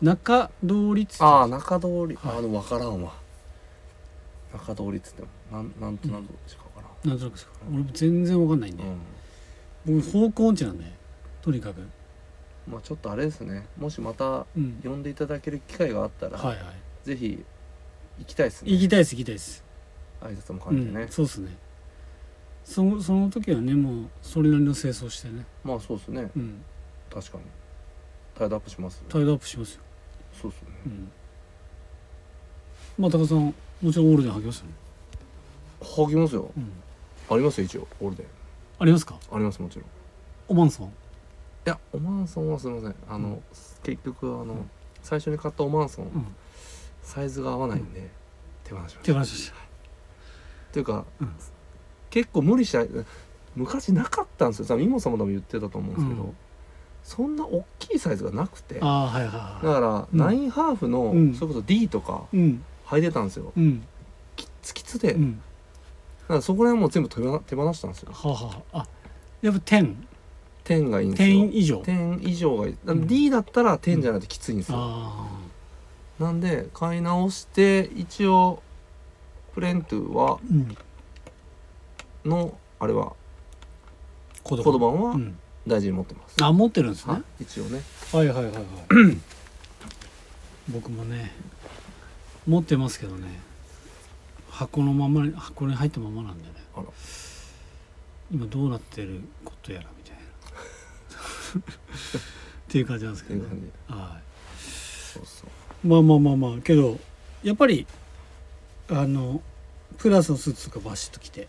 [0.00, 1.26] 中通りっつってた。
[1.26, 2.38] ああ中通り、はい。
[2.38, 3.12] あでも分からんわ。
[4.52, 8.84] 中通りっつってもなんなんとなくしか分からん、なんとなくですか俺全然わかんないんで、
[9.86, 10.84] 僕方向音痴なんで
[11.40, 11.80] とにかく。
[11.80, 11.92] うん
[12.64, 13.66] まあちょっとあれですね。
[13.76, 14.80] もしまたうん。
[14.84, 16.64] 呼んでいただける機会があったら、はいはい。
[17.02, 17.44] ぜひ
[18.20, 18.70] 行きたいですね。
[18.70, 19.64] 行きたいです行きたいです。
[20.20, 21.04] 挨拶もう兼ねてね。
[21.06, 21.56] ん、、そうですね
[22.64, 25.44] そのその時はねもうそれなりの清掃してね。
[25.64, 26.30] まあそうですね。
[26.36, 26.62] うん。
[27.12, 27.44] 確かに。
[28.34, 29.82] タイドアップしますタイドアップしますよ。
[30.40, 30.76] そうですよね。
[30.86, 31.12] うん。
[32.98, 34.72] まあ高田さんもちろんオールデン履きますよね。
[35.80, 36.50] 履きますよ。
[36.56, 36.72] うん。
[37.30, 38.26] ありますよ一応オールデン
[38.78, 39.18] ありますか？
[39.30, 39.84] ありますもちろん。
[39.84, 39.88] い
[40.48, 40.92] オマンソン
[41.64, 42.94] やオマンソンはすみません。
[43.08, 43.42] あの、うん。
[43.82, 44.70] 結局あの、ん。
[45.02, 46.26] 最初に買ったオマンソン、うん。
[47.02, 48.08] サイズが合わないんで、
[48.64, 49.00] 手放しました。
[49.02, 49.56] 手放しました。
[49.56, 49.58] っ
[50.72, 51.34] ていうか、うん
[52.12, 52.84] 結構無理した
[53.56, 54.66] 昔なかったんですよ。
[54.66, 56.36] 多分イモさんも多分言ってたと思うんですけど、うん。
[57.02, 58.78] そんな大きいサイズがなくて。
[58.80, 59.66] はいはいはい。
[59.66, 60.18] から、うん。
[60.18, 61.34] ナインハーフの、うん。
[61.34, 62.62] それこそ D とかうん。
[62.86, 63.52] 履いてたんですよ。
[63.56, 63.82] うん。
[64.36, 65.42] キッツキツで、だうん。
[66.28, 68.12] からそこら辺もう全部手放手放したんですよ。
[68.12, 68.86] はあはああ。
[69.40, 70.06] やっぱ点。
[70.64, 71.26] 10がいいんですよ。
[71.26, 71.80] 点以上。
[71.80, 73.06] 10以上がいい、うん。
[73.06, 75.26] D だったら10じゃないときついんですよ、あ
[76.20, 78.62] なんで買い直して一応
[79.54, 80.76] フレントゥはあうん
[82.24, 83.12] のあれは
[84.42, 85.38] 子コード版はうん。
[85.66, 87.12] 大事に持ってます、あ持ってるんですね。
[87.12, 87.80] はい一応ね。
[88.12, 88.64] はいはいはいはい。
[90.68, 91.32] 僕もね
[92.46, 93.40] 持ってますけどね。
[94.50, 96.50] 箱のままに箱に入ったままなんでね。
[96.74, 96.86] あら。
[98.32, 100.20] 今どうなってることやらみたいな。
[101.60, 101.62] っ
[102.68, 103.92] ていう感じなんですけど、っていう感ね、じ。
[103.94, 104.20] は
[104.58, 105.86] そうそう。
[105.86, 106.60] いまあまあまあまあ。
[106.62, 106.98] けど
[107.44, 107.86] やっぱり
[108.88, 109.40] あの
[109.98, 111.46] プラスのスーツとかバシッと着て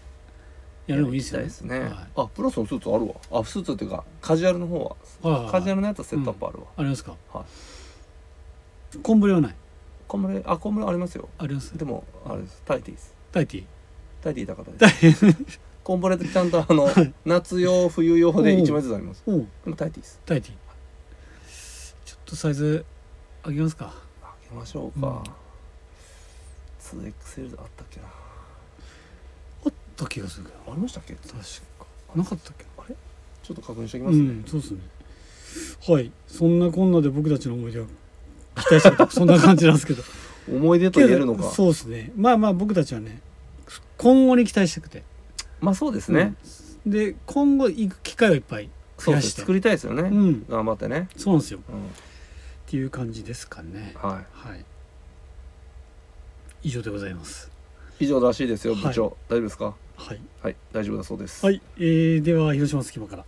[0.88, 1.46] やるのもいいですよね。
[1.46, 1.92] ですね、はい。
[2.18, 3.16] あプラスのスーツあるわ。
[3.40, 5.52] あスーツっていうかカジュアルの方は、はいはいはい。
[5.52, 7.16] カジュアルのやつはセットアップあるわ、ありますか？
[7.32, 8.98] はい。
[8.98, 9.56] コンブレはない。
[10.08, 10.44] コンブレ？
[10.46, 11.30] あコンブレありますよ。
[11.38, 11.78] あります？
[11.78, 12.62] でもあれです。
[12.66, 13.16] タイティーです。
[13.32, 13.64] タイティ
[14.22, 15.36] タイティー高かったタですイ
[15.84, 16.88] コンブレってちゃんとあの
[17.26, 19.24] 夏用冬用で1枚ずつあります。
[19.26, 20.22] でもタイティーです。
[20.26, 20.54] タイティ
[22.06, 22.86] ちょっとサイズ
[23.46, 23.94] 上げますか。
[24.22, 25.24] あげましょうか、
[26.80, 28.08] 2XL あったっけな
[29.96, 30.72] た気がするけど。
[30.72, 31.14] ありましたっけ？
[31.16, 31.40] 確か。
[32.16, 32.66] なかったっけ？
[32.78, 32.96] あれ？
[33.44, 34.80] ちょっと確認しておきうますね、んそうですね。
[35.88, 36.12] はい。
[36.28, 37.86] そんなこんなで僕たちの思い出は
[38.56, 40.04] 期待してた そんな感じなんですけど。
[40.52, 41.44] 思い出と言えるのか。
[41.52, 42.12] そうですね。
[42.16, 43.22] まあまあ僕たちはね
[43.98, 45.04] 今後に期待したくて。
[45.62, 46.36] まあそうですね、
[46.86, 46.92] うん。
[46.92, 49.42] で今後行く機会をいっぱい増やして。
[49.42, 50.46] 作りたいですよね、うん。
[50.50, 51.60] 頑張ってね、そうなんですよ。
[51.70, 51.80] うん、っ
[52.68, 53.94] ていう感じですかね。
[53.96, 54.66] ははい。
[56.64, 57.50] 以上でございます。
[57.50, 57.53] い
[58.00, 58.84] 以上らしいですよはい。
[58.84, 59.76] 部長、大丈夫ですか？
[59.96, 60.22] はい。
[60.42, 61.46] はい大丈夫だそうです。
[61.46, 63.26] はい、えーでは広島隙間から。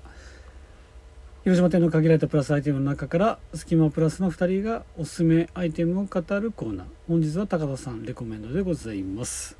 [1.43, 6.88] 広島店の限られたプラスアイテムの中から隙間プラスの2人がおすすめアイテムを語るコーナー。
[7.08, 9.56] 本日は高田さんレコメンドでございます。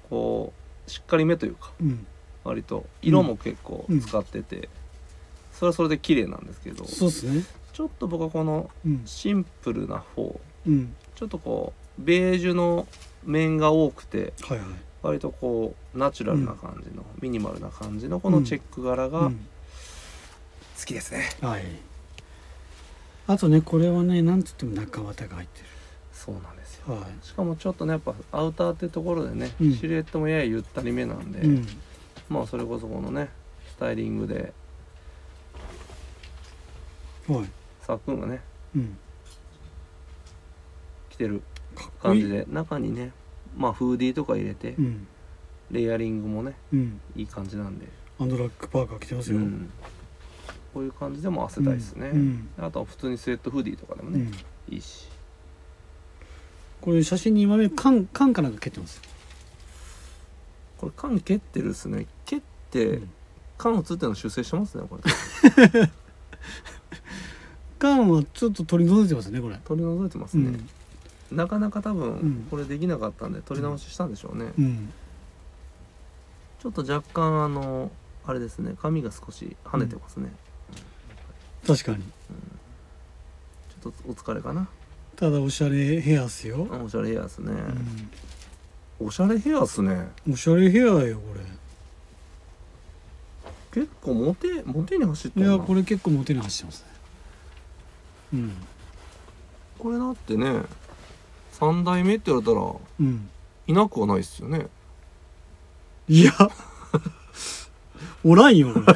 [0.08, 0.52] こ
[0.86, 2.06] うしっかりめというかうん。
[2.44, 4.00] 割と色も結構うん。
[4.00, 4.68] 使ってて、
[5.52, 7.44] それはそれで綺麗なんですけどそうっすね。
[7.72, 9.02] ちょっと僕はこのうん。
[9.04, 10.94] シンプルな方うん。
[11.14, 12.86] ちょっとこうベージュの
[13.24, 14.66] 面が多くてはいはい。
[15.02, 19.32] 割とこうナチュラルな感じの、ミニマルな感じのこのチェック柄が
[20.78, 21.64] 好うんきですね、はい。
[23.26, 25.60] あとねこれはねなんつっても中綿が入って
[26.12, 26.94] そうなんですよ。
[26.94, 27.26] るはい。
[27.26, 29.74] しかもちょっとねやっぱアウターってところでね、うん。
[29.74, 31.66] シルエットもややゆったりめなんで、うん。
[32.28, 33.28] まあそれこそこのね
[33.70, 34.52] スタイリングで
[37.28, 37.46] はい。
[37.80, 38.40] さっくんがね
[38.74, 38.96] うん。
[41.10, 41.42] 着てる
[42.02, 43.12] 感じで中にね
[43.56, 45.06] まあフーディーとか入れてうん。
[45.70, 47.00] レイヤリングもねうん。
[47.16, 47.86] いい感じなんで、
[48.20, 49.70] アンドラックパーカー着てますよ、うん、
[50.72, 52.48] こういう感じでも合わせたいですね、うん。
[52.58, 54.74] あとは普通にスウェットフーディーとかでもね、うん。
[54.74, 55.08] いいし。
[56.80, 59.00] これ写真に今目缶缶かなんか蹴ってます？
[60.78, 62.06] これ缶蹴ってるっすね。
[62.24, 63.10] 蹴って、うん。
[63.58, 65.02] 缶映ってるの修正してますねこれ。
[67.78, 69.60] 缶はちょっと取り除いてますねこれ。
[69.64, 70.58] 取り除いてますね、
[71.30, 71.36] うん。
[71.36, 71.98] なかなか多ん。
[71.98, 74.92] 分これできなかったんで取り直ししたんでしょうね、うん。
[76.60, 77.90] ちょっと若干あの
[78.24, 80.32] あれですね髪が少し跳ねてますね、
[81.66, 82.02] 確かに。
[83.82, 84.68] ちょっとお疲れかな、
[85.16, 87.52] ただおしゃれヘアっすよ、おしゃれヘアっすね、
[89.00, 89.94] うおしゃれヘアっすね。
[90.28, 91.32] ん、おしゃれヘアよこ
[93.72, 96.86] 結構モテモテに走ってれいるなやこれ結構モテに走ってますね。
[98.34, 98.52] うん。
[99.78, 100.62] これだってね
[101.54, 103.28] 3代目って言われたらうん。
[103.66, 104.66] いなくはないっすよね。
[106.06, 106.32] いや。
[108.24, 108.86] おらんよこれ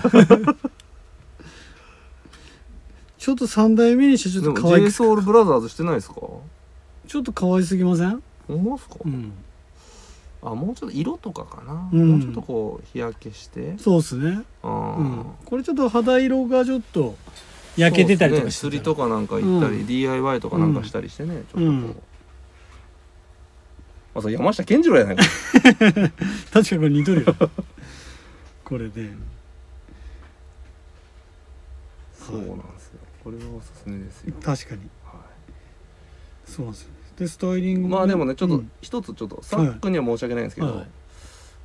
[3.26, 6.20] ちょっと三代目にしてちょっと可愛 j くソ u l ブラザーズしてないですか？
[7.08, 8.22] ちょっと可愛すぎません？
[8.46, 9.32] ほんまっすか、うん。
[10.44, 12.08] あもうちょっと色とかかな、うん。
[12.08, 13.76] もうちょっとこう日焼けして？
[13.78, 14.44] そうっすね。
[14.62, 15.24] あうーん。
[15.44, 17.16] これちょっと肌色がちょっと
[17.76, 18.78] 焼けてたりとかしてそうっすね。
[18.78, 19.86] 釣りとかかなんか行ったり、うん。
[19.88, 21.82] DIY とかなんかしたりしてね、ちょっとこう、うん
[24.14, 25.24] まあそれ山下健二郎やないか。
[26.54, 27.34] 確かにこれ似とるよ。
[28.62, 29.10] これで。
[32.24, 32.75] そうなんですよ
[33.26, 34.82] これはおすすめですよ、確かに。
[35.04, 35.14] は
[36.44, 38.70] そうなんですよでスタイリンい、グまあでもねちょっとうん。
[38.80, 40.86] 一つちょっとサックには申し訳ないんですけど、はい。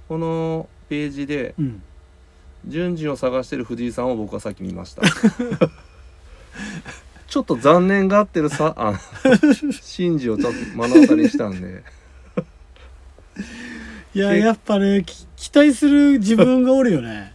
[0.09, 1.83] このページでうん。
[2.65, 5.03] 順次を探してる藤井さんを僕はさっき見ました。
[7.27, 8.99] ちょっと残念がってるさあ
[9.83, 11.83] 真珠をちょっと目の当たりにしたんで。
[14.13, 17.33] け いややっぱねき期待する自分がおるよね。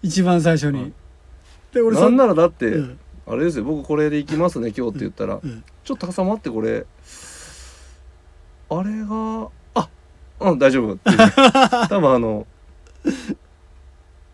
[0.00, 0.92] 一番最初に、はい。
[1.74, 2.98] で俺なんならだって、うん
[3.28, 5.62] あれですよ僕これで行きますね今日って言ったら、うん。
[5.84, 6.86] ちょっと挟まってこれ。
[8.70, 9.88] あれがあ
[10.40, 10.94] うん大丈夫。
[10.94, 11.18] っていう
[11.88, 12.46] 多分あの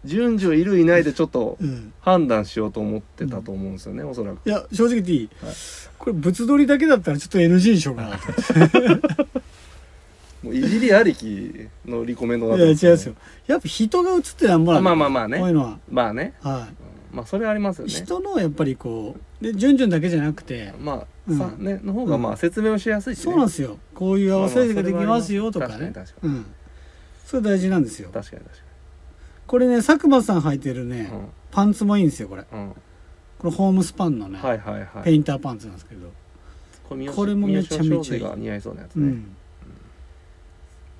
[0.05, 1.93] 順序いるいないでちょっとうん。
[2.01, 4.47] 判断しようと思ってたと思うんですよね、おそらく。
[4.49, 5.55] いや正直言っていい、はい。
[5.99, 9.27] これ物撮りだけだったらちょっと NG にしようかなと
[10.45, 13.15] もういじりありきのリコメンドだいや違うんったんですですよ。
[13.47, 15.39] やっぱ人が映ってなんぼなんまあまあまあね。
[15.39, 15.79] こういうのは。
[15.91, 16.35] まあね。
[16.43, 16.69] は
[17.15, 17.95] まあそれはありますよい、ね。
[17.95, 21.39] 人のやっぱりこうで順々だけじゃなくてまあ、うん。
[21.39, 23.25] さねの方がまあ説明をしやすいし、ね。
[23.25, 23.79] そうなんですよ。
[23.95, 25.93] こういう合わせができますよとかね。
[25.95, 26.47] 確かにうん。
[27.25, 28.11] それ大事なんですよ。
[28.13, 28.65] 確かに確か
[29.47, 31.09] これね佐久間さん履いてるね、に
[31.51, 32.45] パンツもいいんですよこれ。
[32.51, 32.71] うん、うん、
[33.39, 35.05] これホームスパンのね、はいはいはい。
[35.05, 36.11] ペインターパンツなんですけど、
[36.89, 39.37] これこれもめちゃめちゃいいが似合いそうなやつね、うん、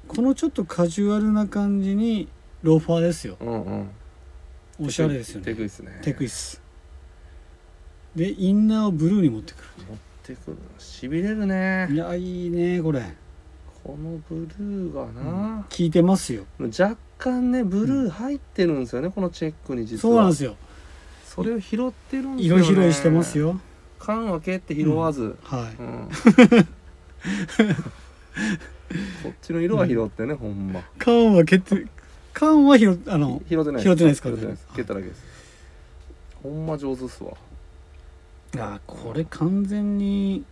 [0.09, 2.29] このちょっとカジュアルな感じに
[2.63, 3.37] ローファーですよ。
[3.41, 3.91] うんうん
[4.81, 5.45] おしゃれですよね。
[5.47, 6.01] テクイっすね。
[6.03, 6.61] テクイス。
[8.17, 9.57] でインナーをブルーに持ってく
[9.89, 11.87] 持ってくるしびれるね。
[11.89, 13.03] るいやいいねこれ。
[13.83, 16.45] このブルーがな、効いてますよ。
[16.59, 20.01] 若干ねブルー入ってるんですよね、このチェックに実は。
[20.01, 20.57] そうなんですよ。
[21.27, 22.63] それを拾ってるんですよね。
[22.65, 23.61] 色拾いしてますよ。
[23.99, 25.77] 缶分けって拾わず、はい。
[25.79, 26.09] うん。
[29.23, 30.83] こっちの色は拾ってね、ほんま。
[30.99, 31.87] 缶は蹴って
[32.35, 34.29] 缶は拾あの拾ってない拾ってないですか？
[34.29, 34.67] 拾ってないです。
[34.77, 35.23] 蹴っただけです。
[36.43, 37.33] ほんま上手っすわ。
[38.59, 40.45] あこれ完全に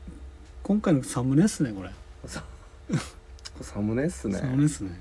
[0.62, 1.90] 今回のサムネっすねこれ。
[2.26, 2.42] さ
[3.60, 4.38] サムネっすね。
[4.38, 5.00] サムネっすね。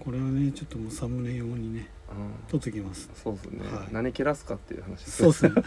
[0.00, 2.32] これはねちょっともうサムネ用にねうん。
[2.48, 3.08] 撮ってきます。
[3.22, 3.88] そうですね、はい。
[3.92, 5.52] 何蹴らすかっていう話そうっすね。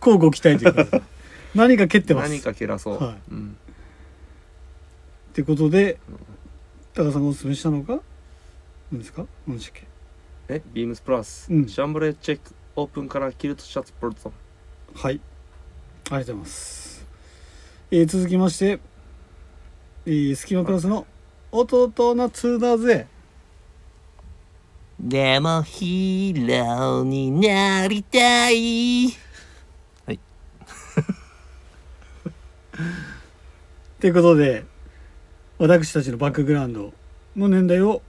[0.00, 1.02] 交互期待ということで。
[1.54, 2.30] 何か蹴ってます。
[2.30, 3.16] 何か蹴らそう、はい。
[3.30, 3.56] うん、
[5.30, 5.98] ってことで
[6.94, 8.00] 高田さんがおすすめしたのが？
[8.90, 9.24] 何ですか？
[9.46, 9.86] 何でしたっけ？
[10.48, 11.66] えビームスプラス、うん。
[11.68, 14.32] シャンブレーチェックオープンからキルトシャツプロトン
[14.94, 15.14] はい。
[15.14, 15.20] あり
[16.10, 17.06] がとうございます、
[17.90, 18.80] えー続きまして、
[20.04, 21.06] えー、スキマクラスの
[21.50, 23.06] 弟夏だぜ
[25.00, 29.08] でもヒーローになりたい。
[34.00, 34.64] ということで
[35.62, 36.92] 私たちのバックグラウンド
[37.36, 38.02] の年代を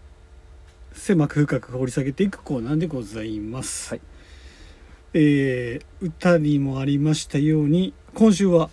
[0.92, 4.02] 狭く深く掘り下げていくコーナーでございます、はい。
[5.14, 8.72] えー歌にもありましたように今週は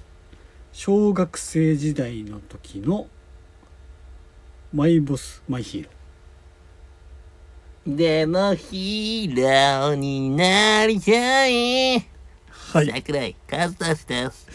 [0.72, 3.06] 小学生時代の時の
[4.72, 5.84] マイボスマイヒー
[7.86, 11.98] ロでもヒーローになりたい。
[12.48, 12.86] はい。
[12.86, 14.48] 桜井和俊です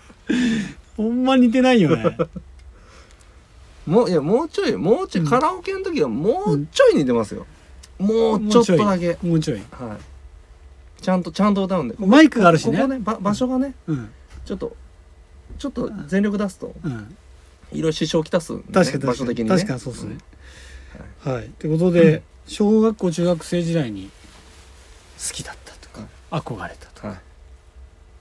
[0.96, 2.16] ほんま似てないよね。
[3.86, 5.30] もういやもうちょいもうちょい、うん。
[5.30, 7.46] カラオケの時はもうちょい似てますよ、
[7.98, 9.16] もうちょっとだけ。
[9.22, 9.62] もうちょい。
[9.70, 9.96] は
[11.00, 11.02] い。
[11.02, 11.94] ちゃんとちゃんと歌うんで。
[11.98, 12.78] マイクがあるしね。
[12.78, 14.10] ここねば場所がねうん。
[14.44, 14.74] ちょっと
[15.58, 17.16] ちょっと全力出すとうん。
[17.72, 19.50] いろいろ支障をきたすんでね、確かに場所的にね。
[19.50, 20.18] 確かにそうですね、
[21.24, 21.46] はい。
[21.46, 24.10] ってことで、小学校中学生時代に
[25.18, 27.16] 好きだったとか、憧れたとか、はい。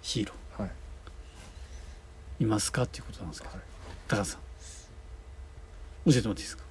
[0.02, 0.36] ヒーロー。
[0.36, 0.45] は
[2.40, 2.84] いいますか？
[2.84, 3.64] っていうことなんですけど、はい。
[4.08, 4.42] 高田さん。
[6.12, 6.64] 教えてもらっていいですか？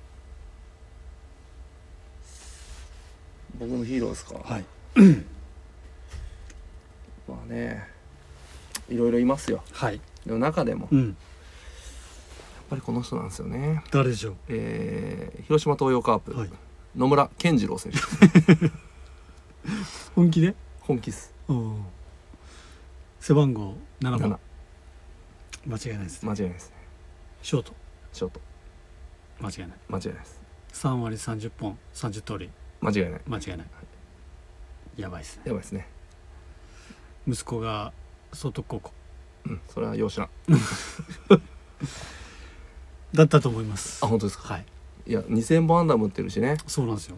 [3.59, 4.65] 僕のヒーローですか、はい。
[7.29, 7.87] まあね
[8.89, 9.63] いろいろいますよ。
[9.73, 10.01] はい。
[10.27, 11.17] でも中でもやっうん
[12.71, 13.83] ぱりこの人なんですよね。
[13.91, 16.51] 誰でしょえー広島東洋カープ、うはい。
[16.97, 17.99] 野村健次郎選手。
[20.15, 20.55] 本気で？
[20.81, 21.33] 本気っす。
[21.49, 21.85] うん
[23.21, 24.39] 背番号7 7番
[25.67, 26.29] 間違いないですね。
[26.29, 26.77] 間違いないですね。
[27.43, 27.73] ショート。
[28.13, 28.41] ちょっと
[29.41, 29.69] 間違いない。
[29.89, 30.41] 間違いないです。
[30.73, 32.51] 3割30本30通り。
[32.81, 33.21] 間違いない。
[33.27, 33.67] 間違いない。
[34.97, 35.43] やばいですね。
[35.47, 35.89] やばいですね。
[37.27, 37.93] 息子が
[38.33, 38.93] 総督高校
[39.47, 39.53] う。
[39.53, 40.29] んそれはよう知らん
[43.15, 44.05] だったと思います。
[44.05, 44.55] あ本当ですか？
[44.55, 44.65] はい。
[45.07, 46.57] いや2000本安打も打ってるしね。
[46.67, 47.17] そうなんですよ。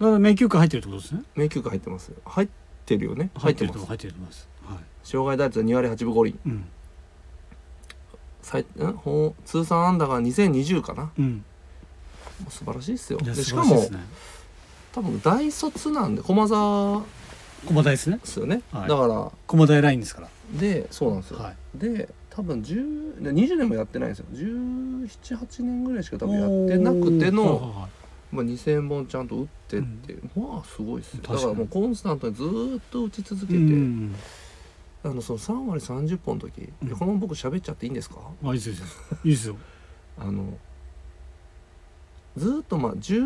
[0.00, 1.22] だから迷宮会入ってるってことですね。
[1.34, 2.12] 迷宮会入ってます。
[2.24, 2.48] 入っ
[2.84, 3.30] てるよね。
[3.34, 4.48] 入ってますると入ってると思います。
[4.64, 4.78] はい。
[5.02, 6.38] 障害打率は2割8分5厘。
[6.46, 6.68] うん
[8.46, 11.02] 最ん通算安打が2020かな。
[11.02, 11.44] もうん。
[12.46, 13.18] う素晴らしいですよ。
[13.18, 13.84] でしかも
[14.92, 17.02] 多分大卒なんで駒沢。
[17.66, 18.18] 駒大ですね。
[18.18, 18.88] ですよね、はい。
[18.88, 20.28] だから駒大ラインですから。
[20.52, 21.56] でそうなんですよ、はい。
[21.74, 24.26] で多分10で20年もやってないんですよ。
[24.32, 28.34] 1718年ぐらいしか多分やってなくての、はいはいはい。
[28.36, 31.22] まあ、2000本ちゃんと打ってっていう、まあすごいですよ。
[31.24, 34.14] だ確からもうコンスタントにずーっと打ち続けて、うん
[35.08, 36.90] あのその3割30本の時、うん。
[36.90, 38.16] このまま僕喋っちゃっていいんですか？
[38.42, 38.74] あいいですよ
[39.24, 39.56] いいですよ。
[40.18, 40.58] あの
[42.36, 43.20] ずーっとまあ十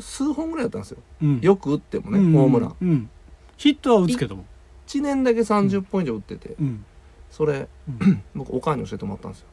[0.00, 0.98] 数本ぐらいだったんですよ。
[1.22, 1.40] うん。
[1.40, 2.76] よく打ってもね、うんホームラン。
[2.80, 3.10] うん。
[3.56, 4.44] ヒットは打つけども。
[4.86, 6.84] 1年だけ30本以上打ってて、うん。
[7.30, 8.22] それうん。
[8.34, 9.46] 僕おかんに教えてもらったんですよ、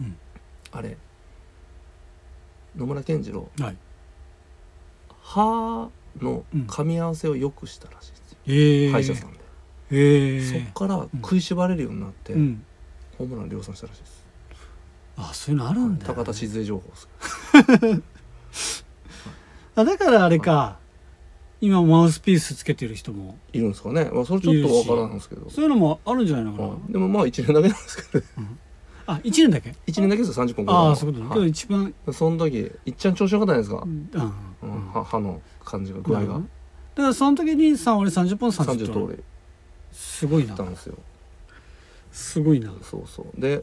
[0.00, 0.16] うん。
[0.72, 0.96] あれ
[2.76, 3.76] 野村健次郎はい。
[5.22, 9.38] 歯の噛み合わせを良くしたらしいですよ、ええ歯医者さんで、
[9.90, 12.64] ええそっから食いしばれるようになって、うん。
[13.18, 14.26] ホームラン量産したらしいです。
[15.16, 16.06] あそういうのあるんだ。
[16.06, 17.08] よね高田静江情報です。
[19.76, 20.78] あだからあれか。
[21.60, 23.38] 今マウスピースつけてる人も。
[23.52, 25.48] いるんですかね、まあ、それちょっとわからんですけど。
[25.48, 28.24] そういうのもあるんじゃないのかな、はいでもまあ1年だけなんですけど。
[28.42, 28.46] ね
[29.08, 31.34] あ一年だけ？1年だけですよ30本ああそういうこと。
[31.36, 31.50] ね、はい。
[31.50, 31.94] 一番。
[32.12, 34.18] その時いっちゃん調子よかったじゃないですか。
[34.18, 34.20] う、ん。
[34.20, 34.88] あううん。
[34.88, 34.90] ん。
[34.92, 36.34] 歯歯の感じが具合が。
[36.34, 36.42] だか
[36.96, 39.22] らその時に3割30本30 30本通り
[39.96, 40.54] すごいな。
[40.54, 40.94] たんですよ。
[42.12, 42.72] すごいな。
[42.82, 43.40] そうそう。
[43.40, 43.62] で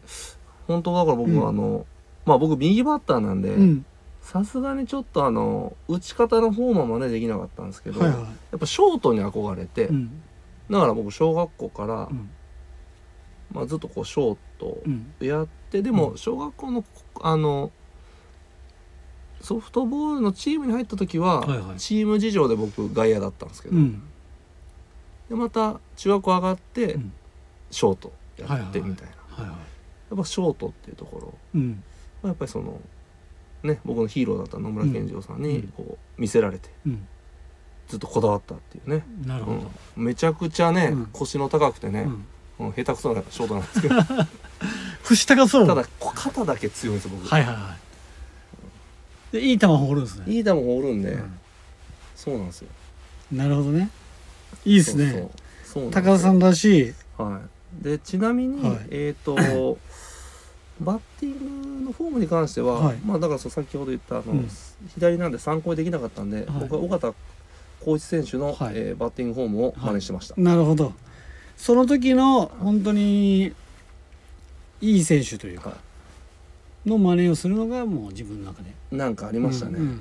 [0.67, 1.41] 本当だから僕うん。
[1.41, 1.85] はあの、
[2.25, 3.85] まあ僕右バッターなんでうん。
[4.21, 10.21] さすがにちょっとあの打ち方のフォームは真似できなかったんですけど、はいはやっぱショートに憧れて、いうん。
[10.71, 12.29] だから僕小学校から、うん。
[13.51, 15.13] まあ、ずっとこうショートうん。
[15.19, 16.83] やってでも小学校の
[17.21, 17.71] あの
[19.41, 21.77] ソフトボールのチームに入った時は、はいはい。
[21.77, 24.01] チーム事情で僕外野だったんですけど、うん
[25.33, 27.13] でまた中学校上がって、うん。
[27.71, 29.51] ショートやってみたいな、や
[30.13, 31.33] っぱショートっていうところ。
[31.55, 31.83] うん。
[32.21, 32.79] はやっぱりその
[33.63, 35.67] ね僕のヒーローだった野村健次郎さんにうん。
[35.69, 37.07] こう見せられてうん。
[37.87, 41.05] ずっとこだわったっていうね、なるほど、うん、めちゃくちゃね、うん。
[41.11, 42.67] 腰の高くてね、うん。
[42.67, 43.95] うん下手くそなショートなんですけど。
[45.05, 45.67] 腰高そう。
[45.67, 47.75] ただ肩だけ強いんですよ僕、はいはいは
[49.31, 49.35] い。
[49.35, 50.25] でいい球放るんですね。
[50.27, 51.39] いい球放るんで、うん。
[52.15, 52.69] そうなんですよ。
[53.31, 53.89] なるほどね
[54.65, 55.11] いいですね。
[55.11, 55.29] そうそう。
[55.65, 56.03] そうなんですよ。
[56.03, 56.79] 高田さんらし。
[56.89, 57.41] いは
[57.81, 58.79] い、でちなみに、はい。
[58.91, 59.35] えっ、と
[60.81, 62.97] バッティングのフォームに関しては、はい。
[63.05, 64.49] まあだからそう先ほど言ったあの、うん。
[64.95, 66.45] 左なんで参考にできなかったんで、はい。
[66.61, 67.13] 僕は尾形
[67.81, 68.73] 浩一選手の、はい。
[68.75, 70.93] えーバッティングフォームを真似してました、なるほど。
[71.57, 73.53] その時の本当に
[74.81, 75.77] いい選手というかは
[76.85, 78.69] の真似をするのがもう自分の中で。
[78.91, 79.95] い、なんかありましたね、うんうんうんう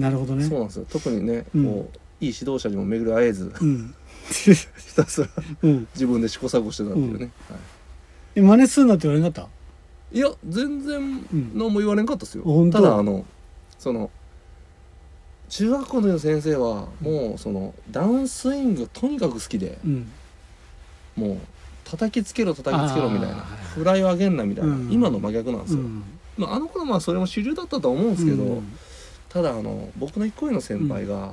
[0.00, 0.02] ん。
[0.02, 0.44] なるほどね。
[0.44, 0.86] そうなんですよ。
[0.90, 1.64] 特にね、うん。
[1.64, 3.94] こういい指導者にも巡り会えずうん。
[4.28, 4.54] ひ
[4.94, 5.28] たすら
[5.62, 5.88] うん。
[5.94, 7.58] 自分で試行錯誤してたっていうね、はい。
[8.36, 9.46] え真似するなって言われなかっ
[10.10, 12.78] いや全然うん何も言われんかったですよ、本当？
[12.78, 13.24] ただあの
[13.78, 14.10] その
[15.48, 20.10] 中学校の先生はもうそのダウンスイングがとにかく好きでたうん。
[21.16, 21.38] もう
[21.84, 24.92] 叩きつけろ叩きつけろみたいなフライを上げんなみたいな、うん。
[24.92, 26.02] 今の真逆なんですよ、うん。
[26.36, 28.78] まあ、あの頃まあそれも主流だったとは思うんですけど、うん。
[29.28, 31.32] ただあの僕の一個上の先輩が、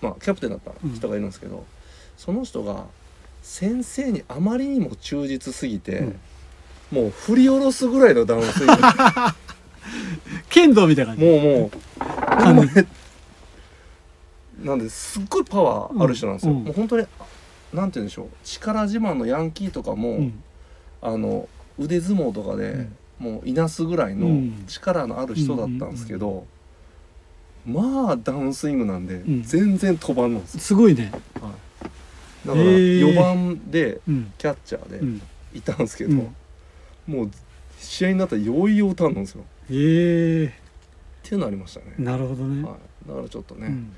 [0.00, 1.64] まあ、キャプテンだった人がいるんですけど、
[2.16, 2.84] その人が
[3.42, 6.20] 先生にあまりにも忠実すぎて、うん。
[6.90, 8.74] もう振り下ろすぐらいのダウンスイング
[10.48, 11.24] 剣道みたいな感じ。
[11.24, 11.70] もうも
[14.62, 16.58] うなんですっごいパワーある人なんですよ、うん。
[16.58, 17.06] うんもう本当に
[17.72, 18.28] なんて言うんでしょう。
[18.42, 20.42] 力自慢のヤンキーとかも、うん。
[21.00, 21.48] あの
[21.78, 22.88] 腕相撲とかで、
[23.18, 24.64] もういなすぐらいうのん。
[24.66, 26.44] 力のある人だったんですけど、
[27.66, 29.42] まあダウンスイングなんで、ん。
[29.42, 31.12] 全然飛ばんのですごいね。
[31.12, 31.50] だか
[32.46, 33.12] らへー。
[33.12, 34.32] 4番でうん。
[34.38, 35.22] キャッチャーでうん。
[35.54, 36.14] いたんですけど、う
[37.10, 37.14] ん。
[37.14, 37.30] もう
[37.78, 39.44] 試合になったらよいようたんなんですよ。
[39.70, 40.50] へえっ
[41.22, 42.62] ていうのありましたね、なるほどね。
[42.62, 43.92] はい、だからちょっとね、うん。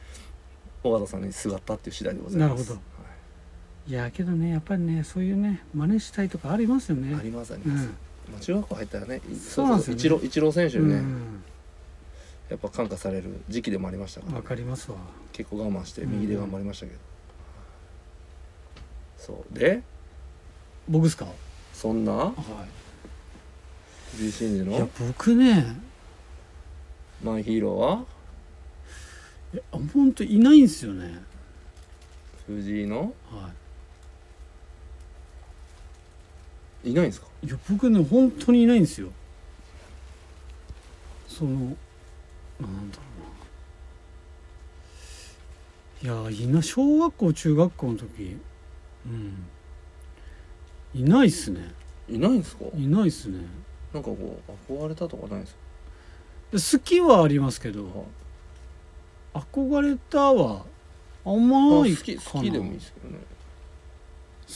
[0.85, 2.51] 尾形さんにすがったっていう次第でございます。
[2.51, 2.75] なるほど。
[2.75, 3.91] はい。
[3.91, 7.17] いやけどねやっぱりねそういうね真似したいとかありますよね。
[7.19, 7.89] ありますあります、うん。
[7.89, 9.99] まあ、中学校入ったらねそうなんですよね。
[9.99, 11.45] イチローイチロー選手にね、うん
[12.53, 14.99] やっぱ感化される時期でもありましたから、わかりますわ。
[15.33, 16.99] 結構我慢して右で頑張りましたけど、
[19.17, 19.59] そう。
[19.59, 19.83] で
[20.87, 21.27] 僕ですか？
[21.73, 22.13] そんな？
[22.13, 22.35] は
[24.11, 25.77] 藤井真二いいやの僕ね。
[27.25, 28.05] マイヒーローは？
[29.55, 29.63] いや
[29.95, 31.23] 本当いないんですよね。
[32.47, 33.15] 藤井の？
[33.31, 33.51] は
[36.85, 36.93] い。
[36.93, 37.29] ないんですか？
[37.43, 39.09] いいや僕ね本当にいないんですよ。
[41.29, 41.75] その
[42.61, 43.03] なんだろ
[46.05, 46.25] うな。
[46.31, 48.37] いやいな小学校中学校の時。
[49.07, 49.47] うん。
[50.95, 51.73] いないっすね。
[52.09, 52.65] いないんですか？
[52.77, 53.39] いないっすね。
[53.95, 55.55] なんかこう憧れたとかないです
[56.75, 56.79] か？
[56.81, 58.07] 好きはありますけど
[59.33, 60.65] 憧れたは
[61.25, 61.87] あんまあな。
[61.87, 63.19] い好き好きでもいいですけどね。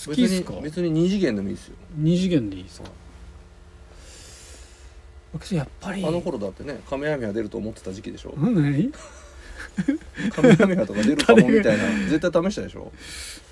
[0.07, 0.53] 好きっすか？
[0.55, 1.77] 別に別に二次元でもいいですよ。
[1.97, 2.89] 二次元でいいですか？
[5.33, 8.35] 私やっぱりあの頃だってねカメハメハ出ると思ってた時期でしょ？
[8.37, 8.55] うん。
[8.55, 8.93] 何？
[10.35, 12.93] カメハメハとか出るかもみたいな 絶対試したでしょ？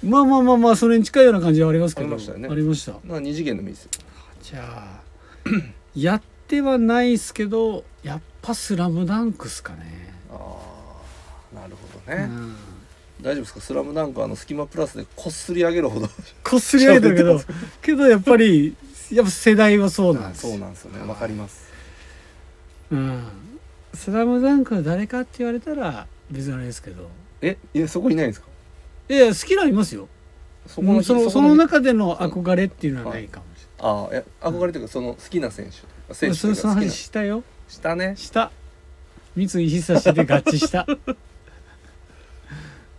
[0.05, 2.49] まあまあまあまあそれに近いような感じはありますけどありましたよね。
[2.51, 2.93] ありました。
[2.93, 3.91] だから二次元でもいいですよ。
[4.43, 5.01] じゃあ
[5.95, 10.35] やってはないっすけどやっぱ「スラムダンクっすかね、あ
[11.55, 12.55] あなるほどね、うん、
[13.23, 13.61] 大丈夫ですか？
[13.61, 16.09] スラムダンクあのスキマプラスでこっすり上げるほど。
[16.43, 17.41] こっすり上げてるけど
[17.83, 18.75] けどやっぱり
[19.13, 20.43] やっぱ世代はそうなんです。
[20.43, 20.85] そうなんです。
[20.85, 21.07] よね。
[21.09, 21.65] わかります。
[22.91, 23.25] うん
[23.95, 27.09] 「スラムダンクの誰かって言われたら別にあれですけど。
[27.43, 27.57] え？
[27.75, 28.47] いやそこいないんですか？
[29.09, 30.09] いや好きなのいますよ。
[30.67, 35.73] そこのそのそこの中での憧れっていうのはないかもしああえ憧れというかその好きな選手。
[36.09, 36.35] れ選な。
[36.35, 37.43] いそその話したよ。
[37.69, 38.15] したね。
[38.17, 38.51] した。
[39.37, 40.87] 三井久志で合致した。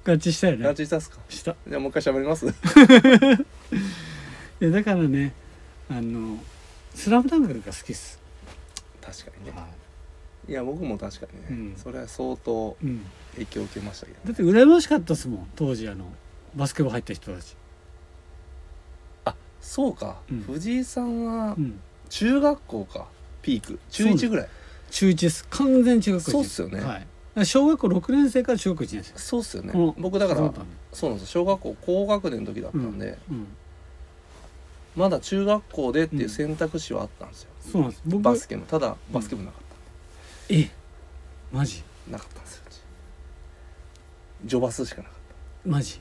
[0.05, 1.17] 合致したよラねチしたっすか？
[1.29, 1.55] した。
[1.67, 2.45] じゃあもう一回喋ります？
[4.61, 5.33] いやだからね
[5.89, 6.37] あの
[6.95, 8.19] 「スラムダンクが好きっす、
[9.01, 9.51] 確かにね。
[9.51, 9.67] は
[10.47, 10.51] い。
[10.51, 11.75] や僕も確かにね、うん。
[11.75, 13.01] それは相当いうん、
[13.33, 16.05] 影響を受けましたけどだって羨ましかったっすもん当時あの
[16.55, 17.55] バスケ部入った人たち、
[19.25, 20.41] あそうか、うん。
[20.41, 21.79] 藤井さんはうん、
[22.09, 23.07] 中学校か。
[23.41, 23.79] ピーク。
[23.89, 24.49] 中1ぐらい。
[24.89, 25.45] 中1です。
[25.49, 26.79] 完全中学校一そうっすよね。
[26.79, 29.19] はい、小学校6年生から中学校1年生。
[29.19, 30.53] そうっすよね僕だから
[30.93, 33.47] そうなんですよ小学校高学年の時だったんで、うん、
[34.95, 38.01] まだ中学校でっていう選択肢はあったんですよ、そうなんです。
[38.05, 39.61] 僕バスケのただバスケ部なかっ
[40.49, 40.69] え
[41.51, 41.83] マジ？
[42.05, 42.63] た、なかったんですよ。
[42.67, 42.79] うち
[44.45, 45.13] ジョバスしかなかっ
[45.65, 45.99] マジ？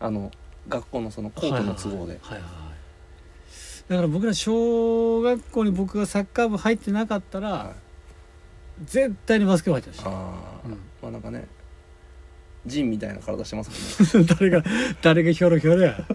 [0.00, 0.30] たあの
[0.68, 2.50] 学校のそのコートの都合で、はいはいはい。
[3.88, 7.74] だから僕ら小学校に僕がサッカー部入ってなかったら、はい。
[8.86, 10.02] 絶対にバスケ部入ってまし。
[10.02, 10.16] たああ、
[10.64, 10.72] うん。
[11.02, 11.46] まあなんかね
[12.64, 14.28] ジンみたいな体してますもんね。
[14.38, 14.62] 誰が
[15.02, 16.06] 誰がヒョロヒョロや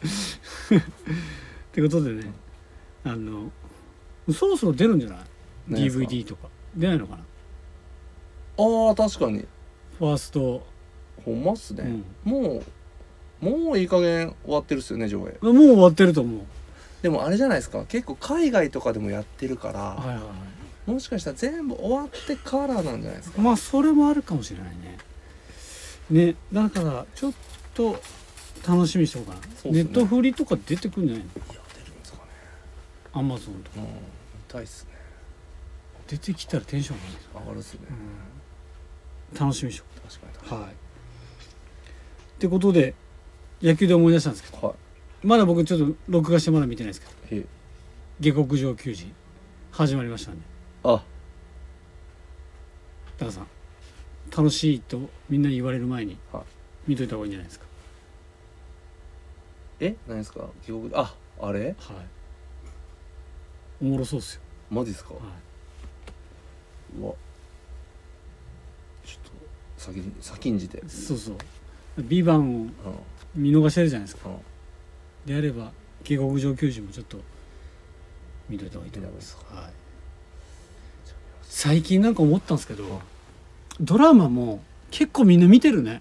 [0.76, 0.80] っ
[1.72, 2.30] てことでね
[3.04, 3.50] あの
[4.32, 5.18] そろそろ出るんじゃない？
[5.68, 6.48] 何ですか？DVD とか。
[6.76, 7.22] 出ないのかな？
[8.58, 9.46] ああ確かに。
[9.98, 10.66] ファースト、
[11.24, 11.84] ほんまっすね、
[12.24, 12.32] うん。
[12.32, 12.62] も
[13.42, 15.38] うもういい加減終わってるっすよね上映。
[15.42, 16.40] もう終わってると思う。
[17.02, 17.84] でもあれじゃないですか？
[17.86, 20.22] 結構海外とかでもやってるから、はいはいは
[20.88, 20.90] い。
[20.90, 23.40] もしかしたら全部終わってからなんじゃないですか？
[23.40, 24.98] まあそれもあるかもしれないね。
[26.10, 27.32] ねだからちょっ
[27.74, 28.00] と
[28.66, 29.72] 楽しみにしておこうかな、そうっすね。
[29.72, 31.30] ネットフリとか出てくんじゃないの？
[31.52, 32.24] いや出るんですかね
[33.12, 33.78] アマゾンとか。
[33.78, 33.84] うん。
[33.84, 33.90] 見
[34.48, 34.90] たいっすね。
[36.06, 37.30] 出てきたらテンション上がるんですよ。
[37.40, 37.80] 上がるっすね、
[39.32, 40.70] うん、楽しみにしよ確かに確かうはい。
[40.70, 40.74] っ
[42.38, 42.94] てことで
[43.60, 44.56] 野球で思い出したんですけど。
[44.58, 44.74] には
[45.24, 47.36] まだ僕ちょっと録画してまだ見てないですけど。
[47.36, 47.46] いへ
[48.20, 49.12] 下克上球児
[49.70, 50.38] 始まりましたね
[50.84, 51.02] あ。
[53.18, 53.46] 高田さん
[54.30, 56.42] 楽しいとみんなに言われる前にはい。
[56.86, 57.66] 見といた方がいいんじゃないですか
[59.80, 60.46] え何ですか？
[60.64, 61.66] 記憶ああれ？
[61.66, 61.74] はい。
[63.80, 65.14] おもろそうっすよ、マジっすか？
[65.14, 67.14] はい、うわ。
[69.04, 69.22] ちょっ
[69.76, 70.82] と先に先んじて。
[70.88, 71.36] そうそう
[72.02, 72.70] 「ビバンをう
[73.34, 74.28] 見逃してるじゃないですか。
[74.28, 74.38] んうん。
[75.26, 75.72] であれば
[76.02, 77.18] 下克上球児もちょっと
[78.48, 79.72] 見といた方がいいと思います、はい、
[81.42, 83.02] 最近なんか思ったんですけど
[83.80, 86.00] ドラマも結構みんな見てるね。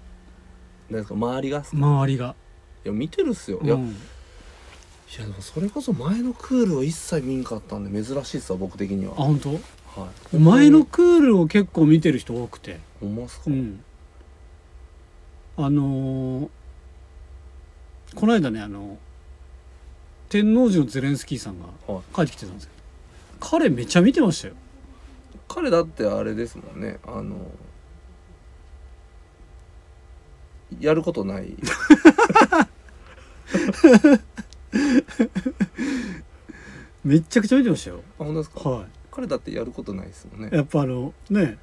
[0.90, 1.16] 何ですか？
[1.16, 2.36] 周りが周りが、
[2.88, 3.94] いや見てるっすよ、いやいうん、や
[5.20, 9.12] でもそれこそ前のクールを一切見んかったんで珍しいっすわ僕的には。
[9.14, 9.50] あ本当？
[9.50, 9.58] は
[10.32, 10.38] い。
[10.38, 12.80] 前のクールを結構見てる人多くて。
[13.02, 13.84] ほんまっすか、うん。
[15.58, 16.50] あのー
[18.16, 18.98] この間ねあの
[20.30, 22.04] 天王寺のゼレンスキーさんがはい。
[22.16, 22.70] 帰ってきてたんですよ。
[23.42, 24.54] 彼めっちゃ見てましたよ。
[25.50, 27.00] 彼だってあれですもんね。
[27.06, 27.36] あの
[30.80, 31.56] やることない
[37.04, 38.02] めっちゃくちゃ見てましたよ。
[38.20, 38.70] あ本当ですか？
[38.70, 40.50] は彼だってやることないですもんね。
[40.52, 41.58] いやっぱあのね。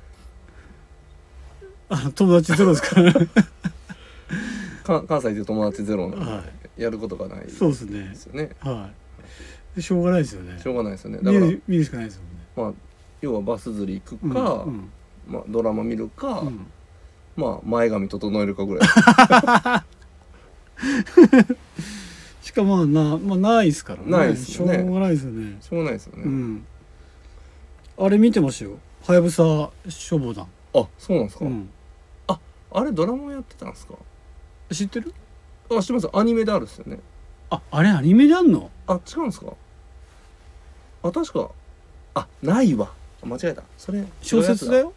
[1.89, 3.29] あの友達ゼロですからね。
[4.85, 6.43] か関西で友達ゼロなんで、は
[6.77, 8.09] やることがないそうですね。
[8.09, 8.51] ですよね。
[8.61, 8.91] は
[9.77, 9.83] い。
[9.83, 10.59] しょうがないですよね。
[10.61, 11.19] しょうがないですよね。
[11.19, 12.47] だから見る見るしかないですもんね。
[12.57, 12.73] まあ
[13.21, 14.89] 要はバス釣り行くうんか、うん。
[15.29, 16.67] まあ、ドラマ見るか、うん。
[17.37, 18.89] まあ前髪整えるかぐらい。
[18.89, 18.93] し
[22.55, 24.11] かもまあな、まあ、ないですからね。
[24.11, 24.77] ないですよね。
[24.77, 25.57] しょうがないですよね。
[25.61, 26.67] しょうがないですよね、うん。
[27.99, 28.79] あれ見てましたよ。
[29.07, 29.43] はやぶさ
[29.89, 31.69] 消防団、あそうなんですか、うん、
[32.27, 32.39] あ
[32.83, 33.95] れドラマやってたんですか？
[34.73, 35.13] 知ってる？
[35.71, 36.09] あ知ってます。
[36.13, 36.99] アニメであるっすよね。
[37.51, 38.71] ああれアニメであんの？
[38.87, 39.53] あ違うんですか？
[41.03, 41.51] あ確か。
[42.15, 42.93] あないわ。
[43.23, 43.63] 間違えた。
[43.77, 44.93] それ小説だよ。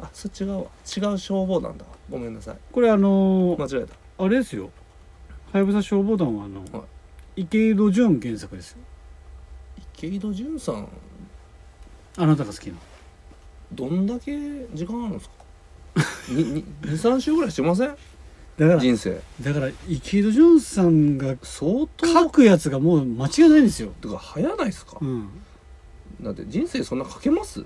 [0.00, 0.64] あそれ違うわ。
[0.64, 1.84] 違う消防団だ。
[1.84, 2.56] わごめんなさい。
[2.72, 3.94] これあのー間違えた。
[4.24, 4.70] あれですよ
[5.52, 6.84] はやぶさ消防団はあの、は
[7.36, 8.78] 池井戸潤原作ですよ。
[9.94, 10.88] 池井戸潤さん。
[12.18, 12.74] あなたが好きな。
[13.72, 14.32] どんだけ
[14.74, 15.34] 時間あるんですか
[16.30, 17.88] ？23 週ぐらいしてません？
[18.58, 19.20] だから人生。
[19.40, 24.98] だから池井戸潤さんが相当書くやつがもう間違いないんですよ、てか早ないですか？
[25.00, 25.28] う、ん、
[26.20, 27.64] だって人生そんなかけます？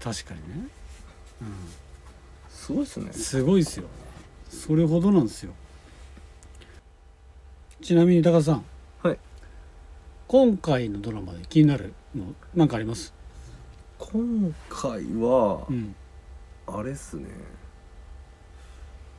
[0.00, 0.68] 確かにね、
[2.48, 3.06] すごいっすね。
[3.06, 3.86] うん、すごいですよ。
[4.48, 5.52] それほどなんですよ
[7.82, 8.64] ちなみに高田さん。
[9.02, 9.18] はい。
[10.28, 13.12] 今回のドラマで気になるの何かあります？
[13.98, 15.94] 今回はうん。
[16.66, 17.28] あれっすね。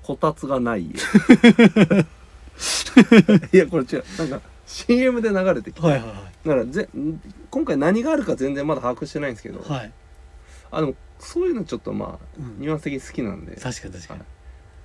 [0.03, 0.93] こたつがない家。
[3.53, 4.03] いやこれ違う。
[4.17, 6.87] なんか CM で流れてきて、はいはいはだからぜ
[7.49, 9.91] 今回何があるか全然まだ把握してないんですけど、いはい、
[10.71, 12.59] あでもそういうのちょっとまあうん。
[12.59, 13.55] ニュアンス的に好きなんで。
[13.55, 14.21] 確かに確かに、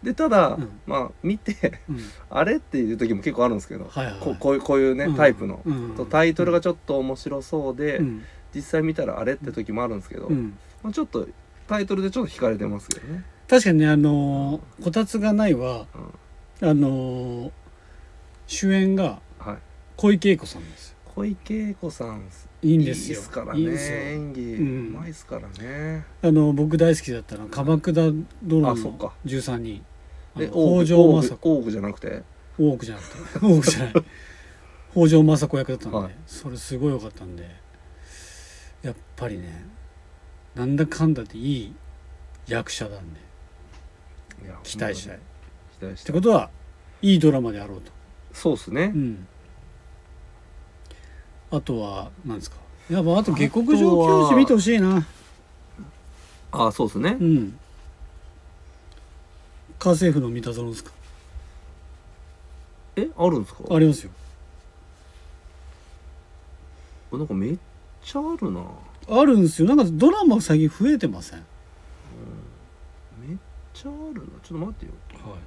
[0.06, 0.80] でただ、うん。
[0.86, 1.98] まあ見てうん。
[2.30, 4.14] あれっていう時も結構あるんですけど、はいはい。
[4.14, 5.14] はいここういうこういうね、うん。
[5.16, 5.94] タイプの、うん。
[5.96, 8.22] とタイトルがちょっと面白そうで、うん。
[8.54, 10.56] 実際見たらあれって時もあるんですけど、うん。
[10.84, 11.26] まあ、ちょっと
[11.66, 15.86] タイトルでちょっと惹かれてますけどね、確かにねあのーこたつがないは
[16.62, 16.68] うん。
[16.68, 17.50] あのー
[18.46, 19.56] 主演がはい、
[19.96, 20.90] 小池栄子さんです。
[20.90, 22.22] よ小池栄子さん
[22.62, 23.20] いいんですよ。
[23.20, 23.60] いいからね。
[23.60, 24.60] いい演技う
[24.92, 27.94] まいっすからね、あの僕大好きだったのは鎌倉
[28.44, 29.12] 殿のあそっか。
[29.26, 29.84] 13人
[30.36, 31.70] あので大北条政子。
[31.70, 32.22] じゃなくて？
[32.58, 33.08] じゃなく
[33.64, 33.70] て。
[33.70, 33.92] じゃない。
[34.92, 36.14] 北条政子役だったんで、はい。
[36.26, 37.66] それすごい良かったんで。
[38.82, 39.66] やっぱりね
[40.54, 41.74] なんだかんだでいい
[42.46, 43.20] 役者なんで。
[44.44, 45.16] いや期待したい。
[45.16, 45.20] っ
[45.80, 46.50] 期待しててことは
[47.02, 47.90] いいドラマであろうと。
[48.32, 48.92] そうっすね。
[48.94, 49.26] うん。
[51.50, 52.56] あとは何ですか。
[52.90, 55.06] やっぱあと下克上教師見てほしいな。
[56.52, 57.16] あそうっすね。
[57.20, 57.58] うん
[59.78, 60.90] 家政婦の三田園ですか？
[62.96, 63.64] えあるんですか？
[63.70, 64.10] ありますよ。
[67.12, 67.56] なんかめっ
[68.02, 68.62] ちゃあるな。
[69.08, 69.68] あるんですよ。
[69.68, 71.44] なんかドラマ最近増えてません？
[73.26, 73.38] めっ
[73.72, 74.26] ちゃあるな。
[74.42, 74.92] ちょっと待ってよ。
[75.30, 75.40] はい。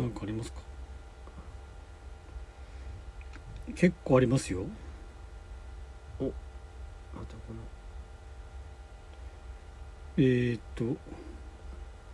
[0.00, 0.60] なんかありますか？
[3.74, 4.60] 結構ありますよ。
[6.20, 6.34] 待って
[7.14, 7.52] こ
[10.20, 10.96] えー、っとの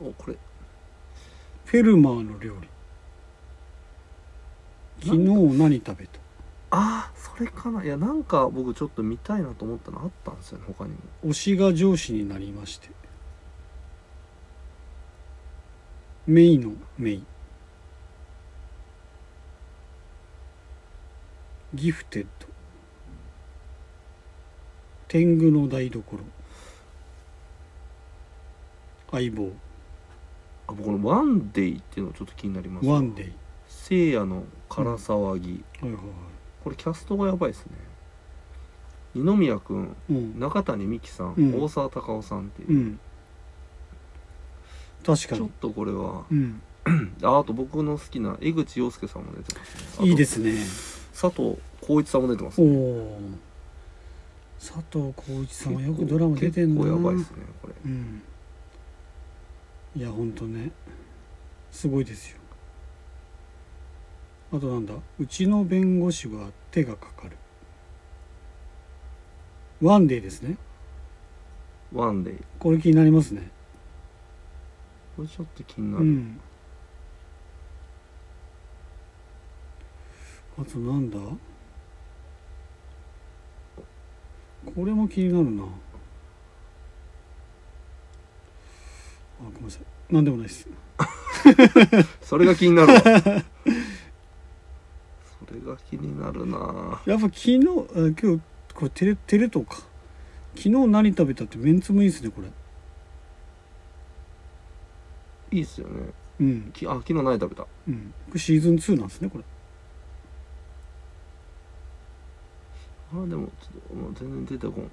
[0.00, 0.36] おこれ。
[1.64, 2.68] フェルマーの料理。
[5.02, 5.22] 昨日
[5.58, 6.20] 何食べた？
[6.70, 7.82] あーそれかな。
[7.82, 10.98] いやなんか僕ちょっと見たいなと思ったのあったんですよね他にも。
[11.24, 12.90] 推しが上司になりまして。
[16.26, 17.24] メイのメイ。
[21.72, 22.46] ギフテッド。
[25.08, 26.18] 天狗の台所
[29.14, 29.52] 相棒。
[30.66, 32.86] あ僕この「ワンデイ」っていうのちょっと気になります。
[32.86, 33.32] ワンデイ。
[33.68, 36.02] 聖夜の空騒ぎ、はいはいはい。
[36.62, 37.72] これキャストがやばいですね。
[39.14, 40.38] 二宮君うん。
[40.40, 41.62] 中谷美紀さん、うん。
[41.62, 42.72] 大沢たかおさんっていう。
[42.72, 43.00] う、ん。
[45.04, 45.40] 確かに。
[45.40, 46.60] ちょっとこれはうん。
[47.22, 50.08] ああと僕の好きな江口洋介さんも出てますね。
[50.08, 50.52] いいですすね。
[51.12, 52.76] 佐藤浩市さんも出てますおね。
[52.76, 53.20] お
[54.58, 56.82] 佐藤浩市さんはよくドラマ出てんな。
[56.82, 57.74] 結構やばいですねこれ。
[57.84, 58.22] うん
[59.96, 60.72] いやほんとね。
[61.70, 62.38] すごいですよ。
[64.52, 64.94] あとなんだ？
[65.18, 67.36] うちの弁護士は手がかかる。
[69.80, 70.56] ワンデーですね。
[71.92, 73.50] ワンデイこれ気になりますね。
[75.16, 76.40] これちょっと気になる、うん。
[80.58, 81.18] あとなんだ？
[81.18, 81.38] こ
[84.84, 85.64] れも気になるな
[89.52, 90.14] ごめんなさい。
[90.14, 90.68] なんでもないです。
[92.22, 93.00] それが気になるわ。
[93.00, 93.10] そ
[95.52, 97.02] れが気になるな。
[97.06, 97.62] やっぱ昨日あ
[97.94, 98.40] 今日
[98.74, 99.76] これテレテレ東か。
[100.56, 102.48] 昨日何食べたってメンツもいいですねこれ。
[105.58, 106.10] いいっすよね。
[106.40, 106.70] うん。
[106.72, 107.66] きあ昨日何食べた？
[107.88, 108.14] うん。
[108.28, 109.44] これシーズン2なんですねこれ。
[113.12, 114.90] あでもちょっともう全然出てこん。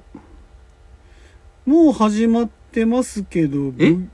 [1.65, 3.91] もう始まってますけどえ？
[3.91, 4.09] ぶ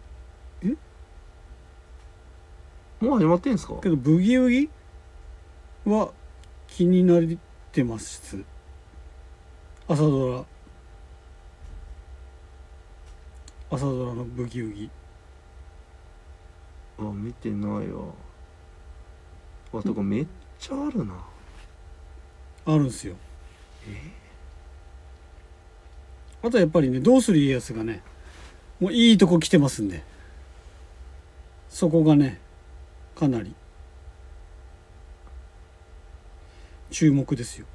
[3.00, 3.76] もう始まってんすか？
[3.82, 4.70] けどブギウギ
[5.86, 6.12] は
[6.68, 7.38] 気になっ
[7.72, 8.44] てます。
[9.88, 10.46] 朝ドラ。
[13.70, 14.90] 朝ドラのブギウギ。
[17.00, 18.06] あ見てないわ。
[19.72, 20.28] わとかめっ
[20.60, 21.14] ちゃあるな。
[22.66, 23.16] あるんですよ。
[26.44, 28.02] あとやっぱりね「どうする家康」がね
[28.80, 30.04] もういいとこ来てますんで。
[31.70, 32.42] そこがね
[33.18, 33.56] かなり
[36.92, 37.66] 注目ですよ。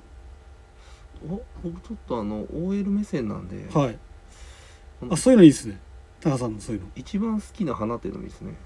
[1.28, 3.98] お僕ちょっとあの OL 目線なんで、はい。
[5.10, 5.80] あそういうのいいですね。
[6.20, 6.88] タカさんのそういうの。
[6.94, 8.56] 一番好きな花っていうのもいいですね。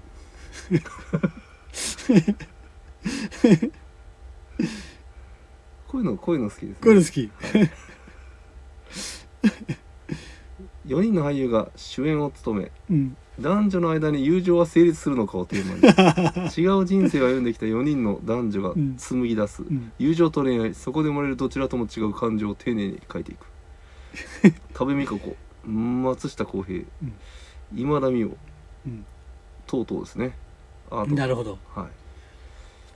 [5.87, 7.31] こういうのこういうの好きです、ね、こういうの好き。
[10.85, 12.71] 4人の俳優が主演を務め。
[12.91, 16.49] うん男女の間に友情は成立するのかをテーマに。
[16.57, 19.91] 違う人生を歩んできた4人の男女が紡ぎ出す、うん。
[19.99, 20.73] 友情と恋愛。
[20.73, 23.45] そこで生まれるどちらとも違う感情を丁寧に書いていく。
[24.73, 25.35] 多部未華子。
[25.65, 27.13] 松下洸平、うん。
[27.75, 28.37] 今田美桜。
[28.87, 29.05] うん。
[29.67, 30.35] とうとうですね。
[30.89, 31.59] あとなるほど。
[31.75, 31.87] は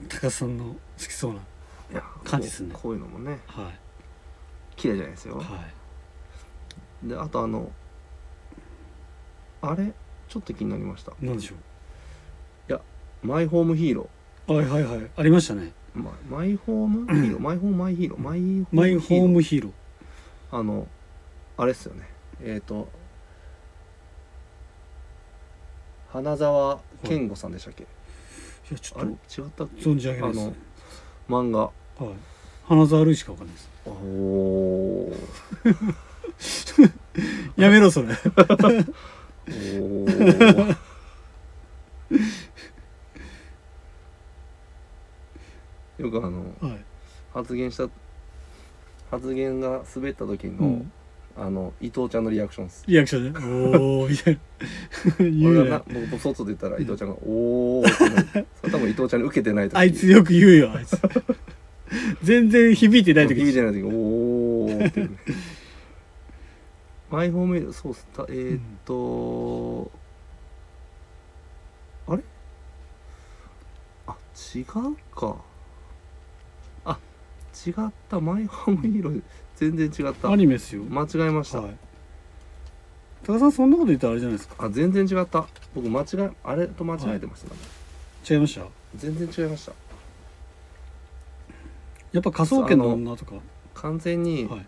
[0.08, 1.42] タカさんの好きそうな
[2.24, 2.70] 感じですね。
[2.74, 3.40] こうこういうのもね。
[3.46, 3.80] はい。
[4.76, 5.44] 綺麗じゃないですよ、は
[7.06, 7.08] い。
[7.08, 7.72] であとあの
[9.62, 9.94] あれ？
[10.32, 11.12] ちょっと気になりました。
[11.22, 11.56] なんでしょ
[13.24, 14.10] マイホームヒーロ
[14.48, 15.12] うはいはいはい。
[15.16, 15.74] ありましたね。
[15.96, 20.88] ーママイホームヒーローマイホームマイヒーローマイホームマイホームヒーローあの
[21.58, 22.08] あれっすよね。
[22.42, 22.90] えっ、と
[26.12, 27.86] 花澤健吾さんでしたっけ、い。
[28.72, 29.06] やちあれ？
[29.06, 29.84] ょっ違ったっけ？
[29.84, 30.46] と存じ上げないですあ
[31.32, 31.60] の漫画。
[31.60, 31.72] は
[32.12, 32.16] い。
[32.66, 33.70] 花沢類しかわかんないです。
[33.86, 35.14] おお
[37.62, 38.08] やめろそれ
[39.48, 40.78] おー。
[45.98, 46.84] よくあのはい。
[47.34, 47.88] 発言した
[49.10, 50.92] 発言が滑った時の、うん。
[51.38, 52.84] あの伊藤ちゃんのリアクションです。
[52.88, 53.40] リアクションで
[53.80, 54.40] おおみたいな。
[55.20, 58.48] 言うね俺がな僕僕外で言ったら伊藤ちゃんが「おお」ってなる。
[58.60, 59.78] それ多分伊藤ちゃんに受けてない時。
[59.78, 61.00] あいつよく言うよあいつ。
[62.22, 63.36] 全然響いてない時。
[63.36, 65.08] 響いてない時「おお」って
[67.12, 68.08] マイホームエイドそうっす。
[68.16, 69.92] たえー、っと、
[72.08, 72.24] あれ？
[74.08, 74.16] あ
[74.56, 74.66] 違う
[75.14, 75.36] か。
[76.86, 76.98] あ
[77.68, 77.74] 違っ
[78.10, 78.20] た。
[78.22, 79.22] マイホームヒーロー
[79.58, 80.32] 全然違った。
[80.32, 80.84] アニメですよ。
[80.84, 81.78] 間違えました、はい。
[83.24, 84.66] 高田さんそんなこと言ったらあれじゃないですか。
[84.66, 85.46] あ全然違った。
[85.76, 87.60] 僕間違えあれと間違えてました、ね
[88.30, 88.66] 違いました？
[88.96, 89.74] 全然違いました。
[92.14, 93.34] やっぱ科捜研の女とか。
[93.74, 94.66] 完全に、はい。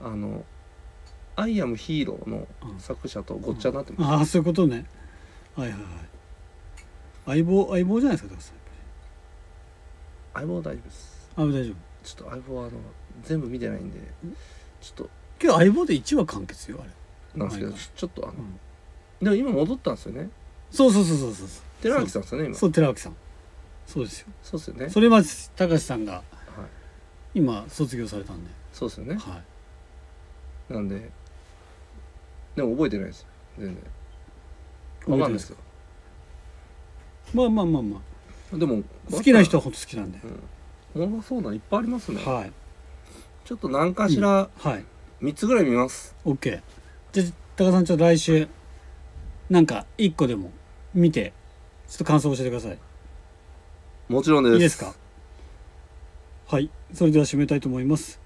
[0.00, 0.44] あの
[1.40, 2.80] 「アイアムヒーロー」のうん。
[2.80, 4.86] 作者とごっちゃになってました、ああそういうことね。
[5.54, 5.90] はいはいはい。
[7.26, 8.58] 相棒相棒じゃないですか高田さん
[10.34, 11.30] 相棒大丈夫です。
[11.36, 11.74] あ大丈夫。
[12.04, 12.72] ちょっと相棒はあの
[13.22, 13.98] 全部見てないんで
[14.80, 15.08] ちょっ
[15.42, 16.90] 今日相棒で1話完結よあれ。
[17.32, 18.58] となんですけど、はいちょっとあの、うん。
[19.24, 20.30] でも今戻ったんですよね。
[20.70, 21.48] そうそうそうそうそう
[21.82, 22.56] 寺脇さんですよね今。
[22.56, 23.16] そう寺脇さん。
[23.86, 24.28] そうですよ。
[24.42, 24.88] そうですよね。
[24.90, 26.22] それまで高橋さんがはい。
[27.34, 28.50] 今卒業されたんで。
[28.72, 29.16] そうですよね。
[29.16, 29.42] は
[30.70, 30.72] い。
[30.72, 31.10] なんで
[32.58, 33.26] でも覚えてないです。
[33.58, 33.76] 全然。
[35.06, 35.56] わかんないですすよ。
[37.32, 38.02] まあまあまあま
[38.58, 40.20] でもあ好きな人は本当好きなんで。
[40.94, 41.02] うん。
[41.02, 42.52] おもろそうなのいっぱいありますね、はい。
[43.44, 44.84] ちょっと何かしらはい。
[45.22, 46.14] 3つぐらい見ます。
[46.24, 46.60] OK
[47.12, 48.48] じゃあ高田さんちょっと来週
[49.50, 50.50] なんか1個でも
[50.94, 51.32] 見て
[51.88, 52.78] ちょっと感想を教えてください。
[54.08, 54.54] もちろんです。
[54.54, 54.94] いいですか？
[56.46, 56.70] はい。
[56.94, 58.17] それでは締めたいと思います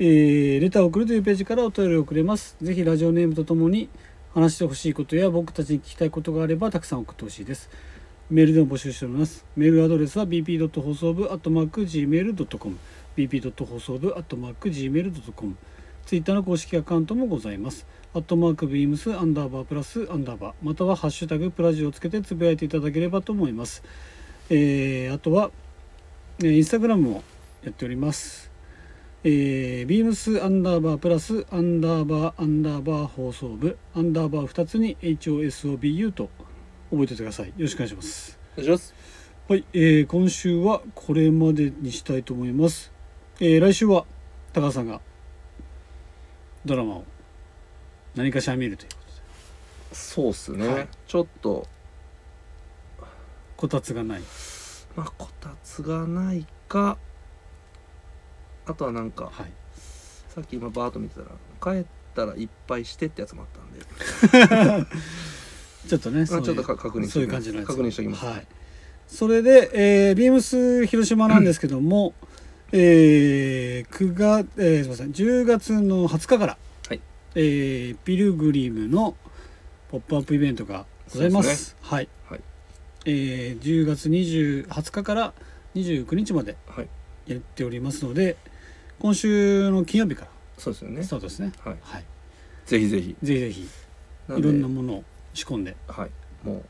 [0.00, 3.88] えー、レターを送るというページからお便りをくれますぜひラジオネームとともに
[4.32, 7.68] 話してほしいことや僕たちに聞きたいことがあればたくさん送ってほしいです
[8.30, 10.68] メールでも募集しておりますメールアドレスは bp.
[10.80, 12.78] 放送部 .gmail.com
[13.16, 13.64] bp.
[13.66, 15.56] 放送部 .gmail.com
[16.06, 17.84] ツイッターの公式アカウントもございます
[18.14, 23.82] アットマークビームスアンダーバープラスアンダーバーまたはハッシュタグプラジオをつけてつぶやいていただければと思います
[24.48, 25.50] えーあとは、
[26.38, 27.24] えーインスタグラムも
[27.64, 28.47] やっております。
[29.24, 36.30] えー、ビームスアンダーバープラスアンダーバーアンダーバー放送部アンダーバー2つに HOSOBU と
[36.90, 37.48] 覚えておいてください。
[37.48, 38.38] よろしくお願いします。
[38.56, 38.94] お願いします。
[39.48, 42.92] はい、えー今週はこれまでにしたいと思います。
[43.40, 44.04] えー来週は
[44.52, 45.00] 高橋さんが
[46.64, 47.04] ドラマを
[48.14, 49.06] 何かしら見るということ
[49.90, 50.68] でそうっすね。
[50.68, 51.66] はいちょっと、
[53.56, 54.22] こたつがない。
[54.94, 56.98] まあ、こたつがないか、
[58.68, 59.50] あとはなんか、はい。
[60.28, 63.48] さっき今バーッと見てたら、帰ったらいっぱいしてってやつもあっ
[64.28, 64.86] たんで、
[65.88, 68.26] ちょっとね、そういうちょっとか確認しそういう感じ確認しておきます。
[68.26, 68.46] はい、
[69.06, 72.12] それで、えービームス広島なんですけども、
[72.72, 75.12] えー、9月、えーすみません。
[75.12, 76.58] 10月の20日から、
[76.88, 77.00] はい。
[77.36, 79.16] えーピルグリムの
[79.90, 81.48] ポップアップイベントがございます。
[81.48, 82.40] そうですはい、はい。
[83.06, 85.32] えー10月20 20日から
[85.74, 86.88] 29日まではい。
[87.26, 88.36] やっておりますので
[89.00, 90.26] 今週の金曜日か
[90.56, 91.10] そうですよねらス。
[91.10, 91.76] タートですねはい。
[91.80, 92.04] はい
[92.66, 93.16] ぜひぜひ。
[93.22, 93.68] ぜひぜひ
[94.28, 96.10] ないでろんなものを仕込んではい。
[96.44, 96.64] も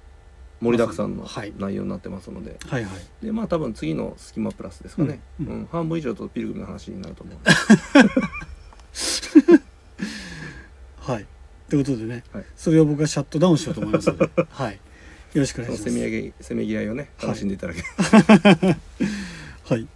[0.61, 5.21] う、盛りだくさんのはい内容になってますので、はいはいで、まあ多分次のスキマプラスですかね。
[5.41, 5.69] ううんん。
[5.73, 7.39] 半分以上とピルグルの話になると思う。
[11.01, 11.27] はい。
[11.69, 14.75] ということでね、はいそれを僕はシャットダウンしようと思いますので、 はい。
[14.75, 14.79] よ
[15.35, 15.93] ろしくお願いします。
[16.41, 17.87] せめぎ合い、をね、楽しんでいただける。
[19.65, 19.77] はい。
[19.77, 19.87] とい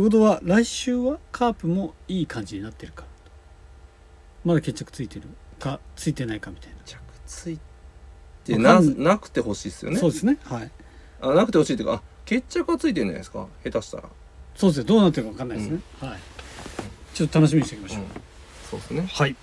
[0.00, 3.04] うことは、来週はカープもいい感じになってるか。
[4.44, 5.28] まだ決着ついてる？
[5.58, 6.76] か、ついてないかみたいな。
[6.84, 7.58] 着つい
[8.44, 10.38] てななくてほしいですよねそうですね。
[10.44, 10.70] はい。
[11.20, 13.46] あなくてほしいっていうかあ決着はついてるんじゃないですか？
[13.64, 14.04] 下手したら、
[14.56, 14.84] そうですね。
[14.86, 15.80] どうなってるかわかんないですね。
[16.00, 16.18] はい。
[17.14, 18.02] ちょっと楽しみにしておきましょう。
[18.02, 18.08] うん、
[18.70, 19.36] そうですねはい。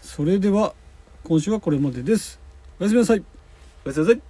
[0.00, 0.74] それでは、
[1.24, 2.40] 今週はこれまでです。
[2.80, 3.24] おやすみなさい。
[3.84, 4.22] おやすみなさい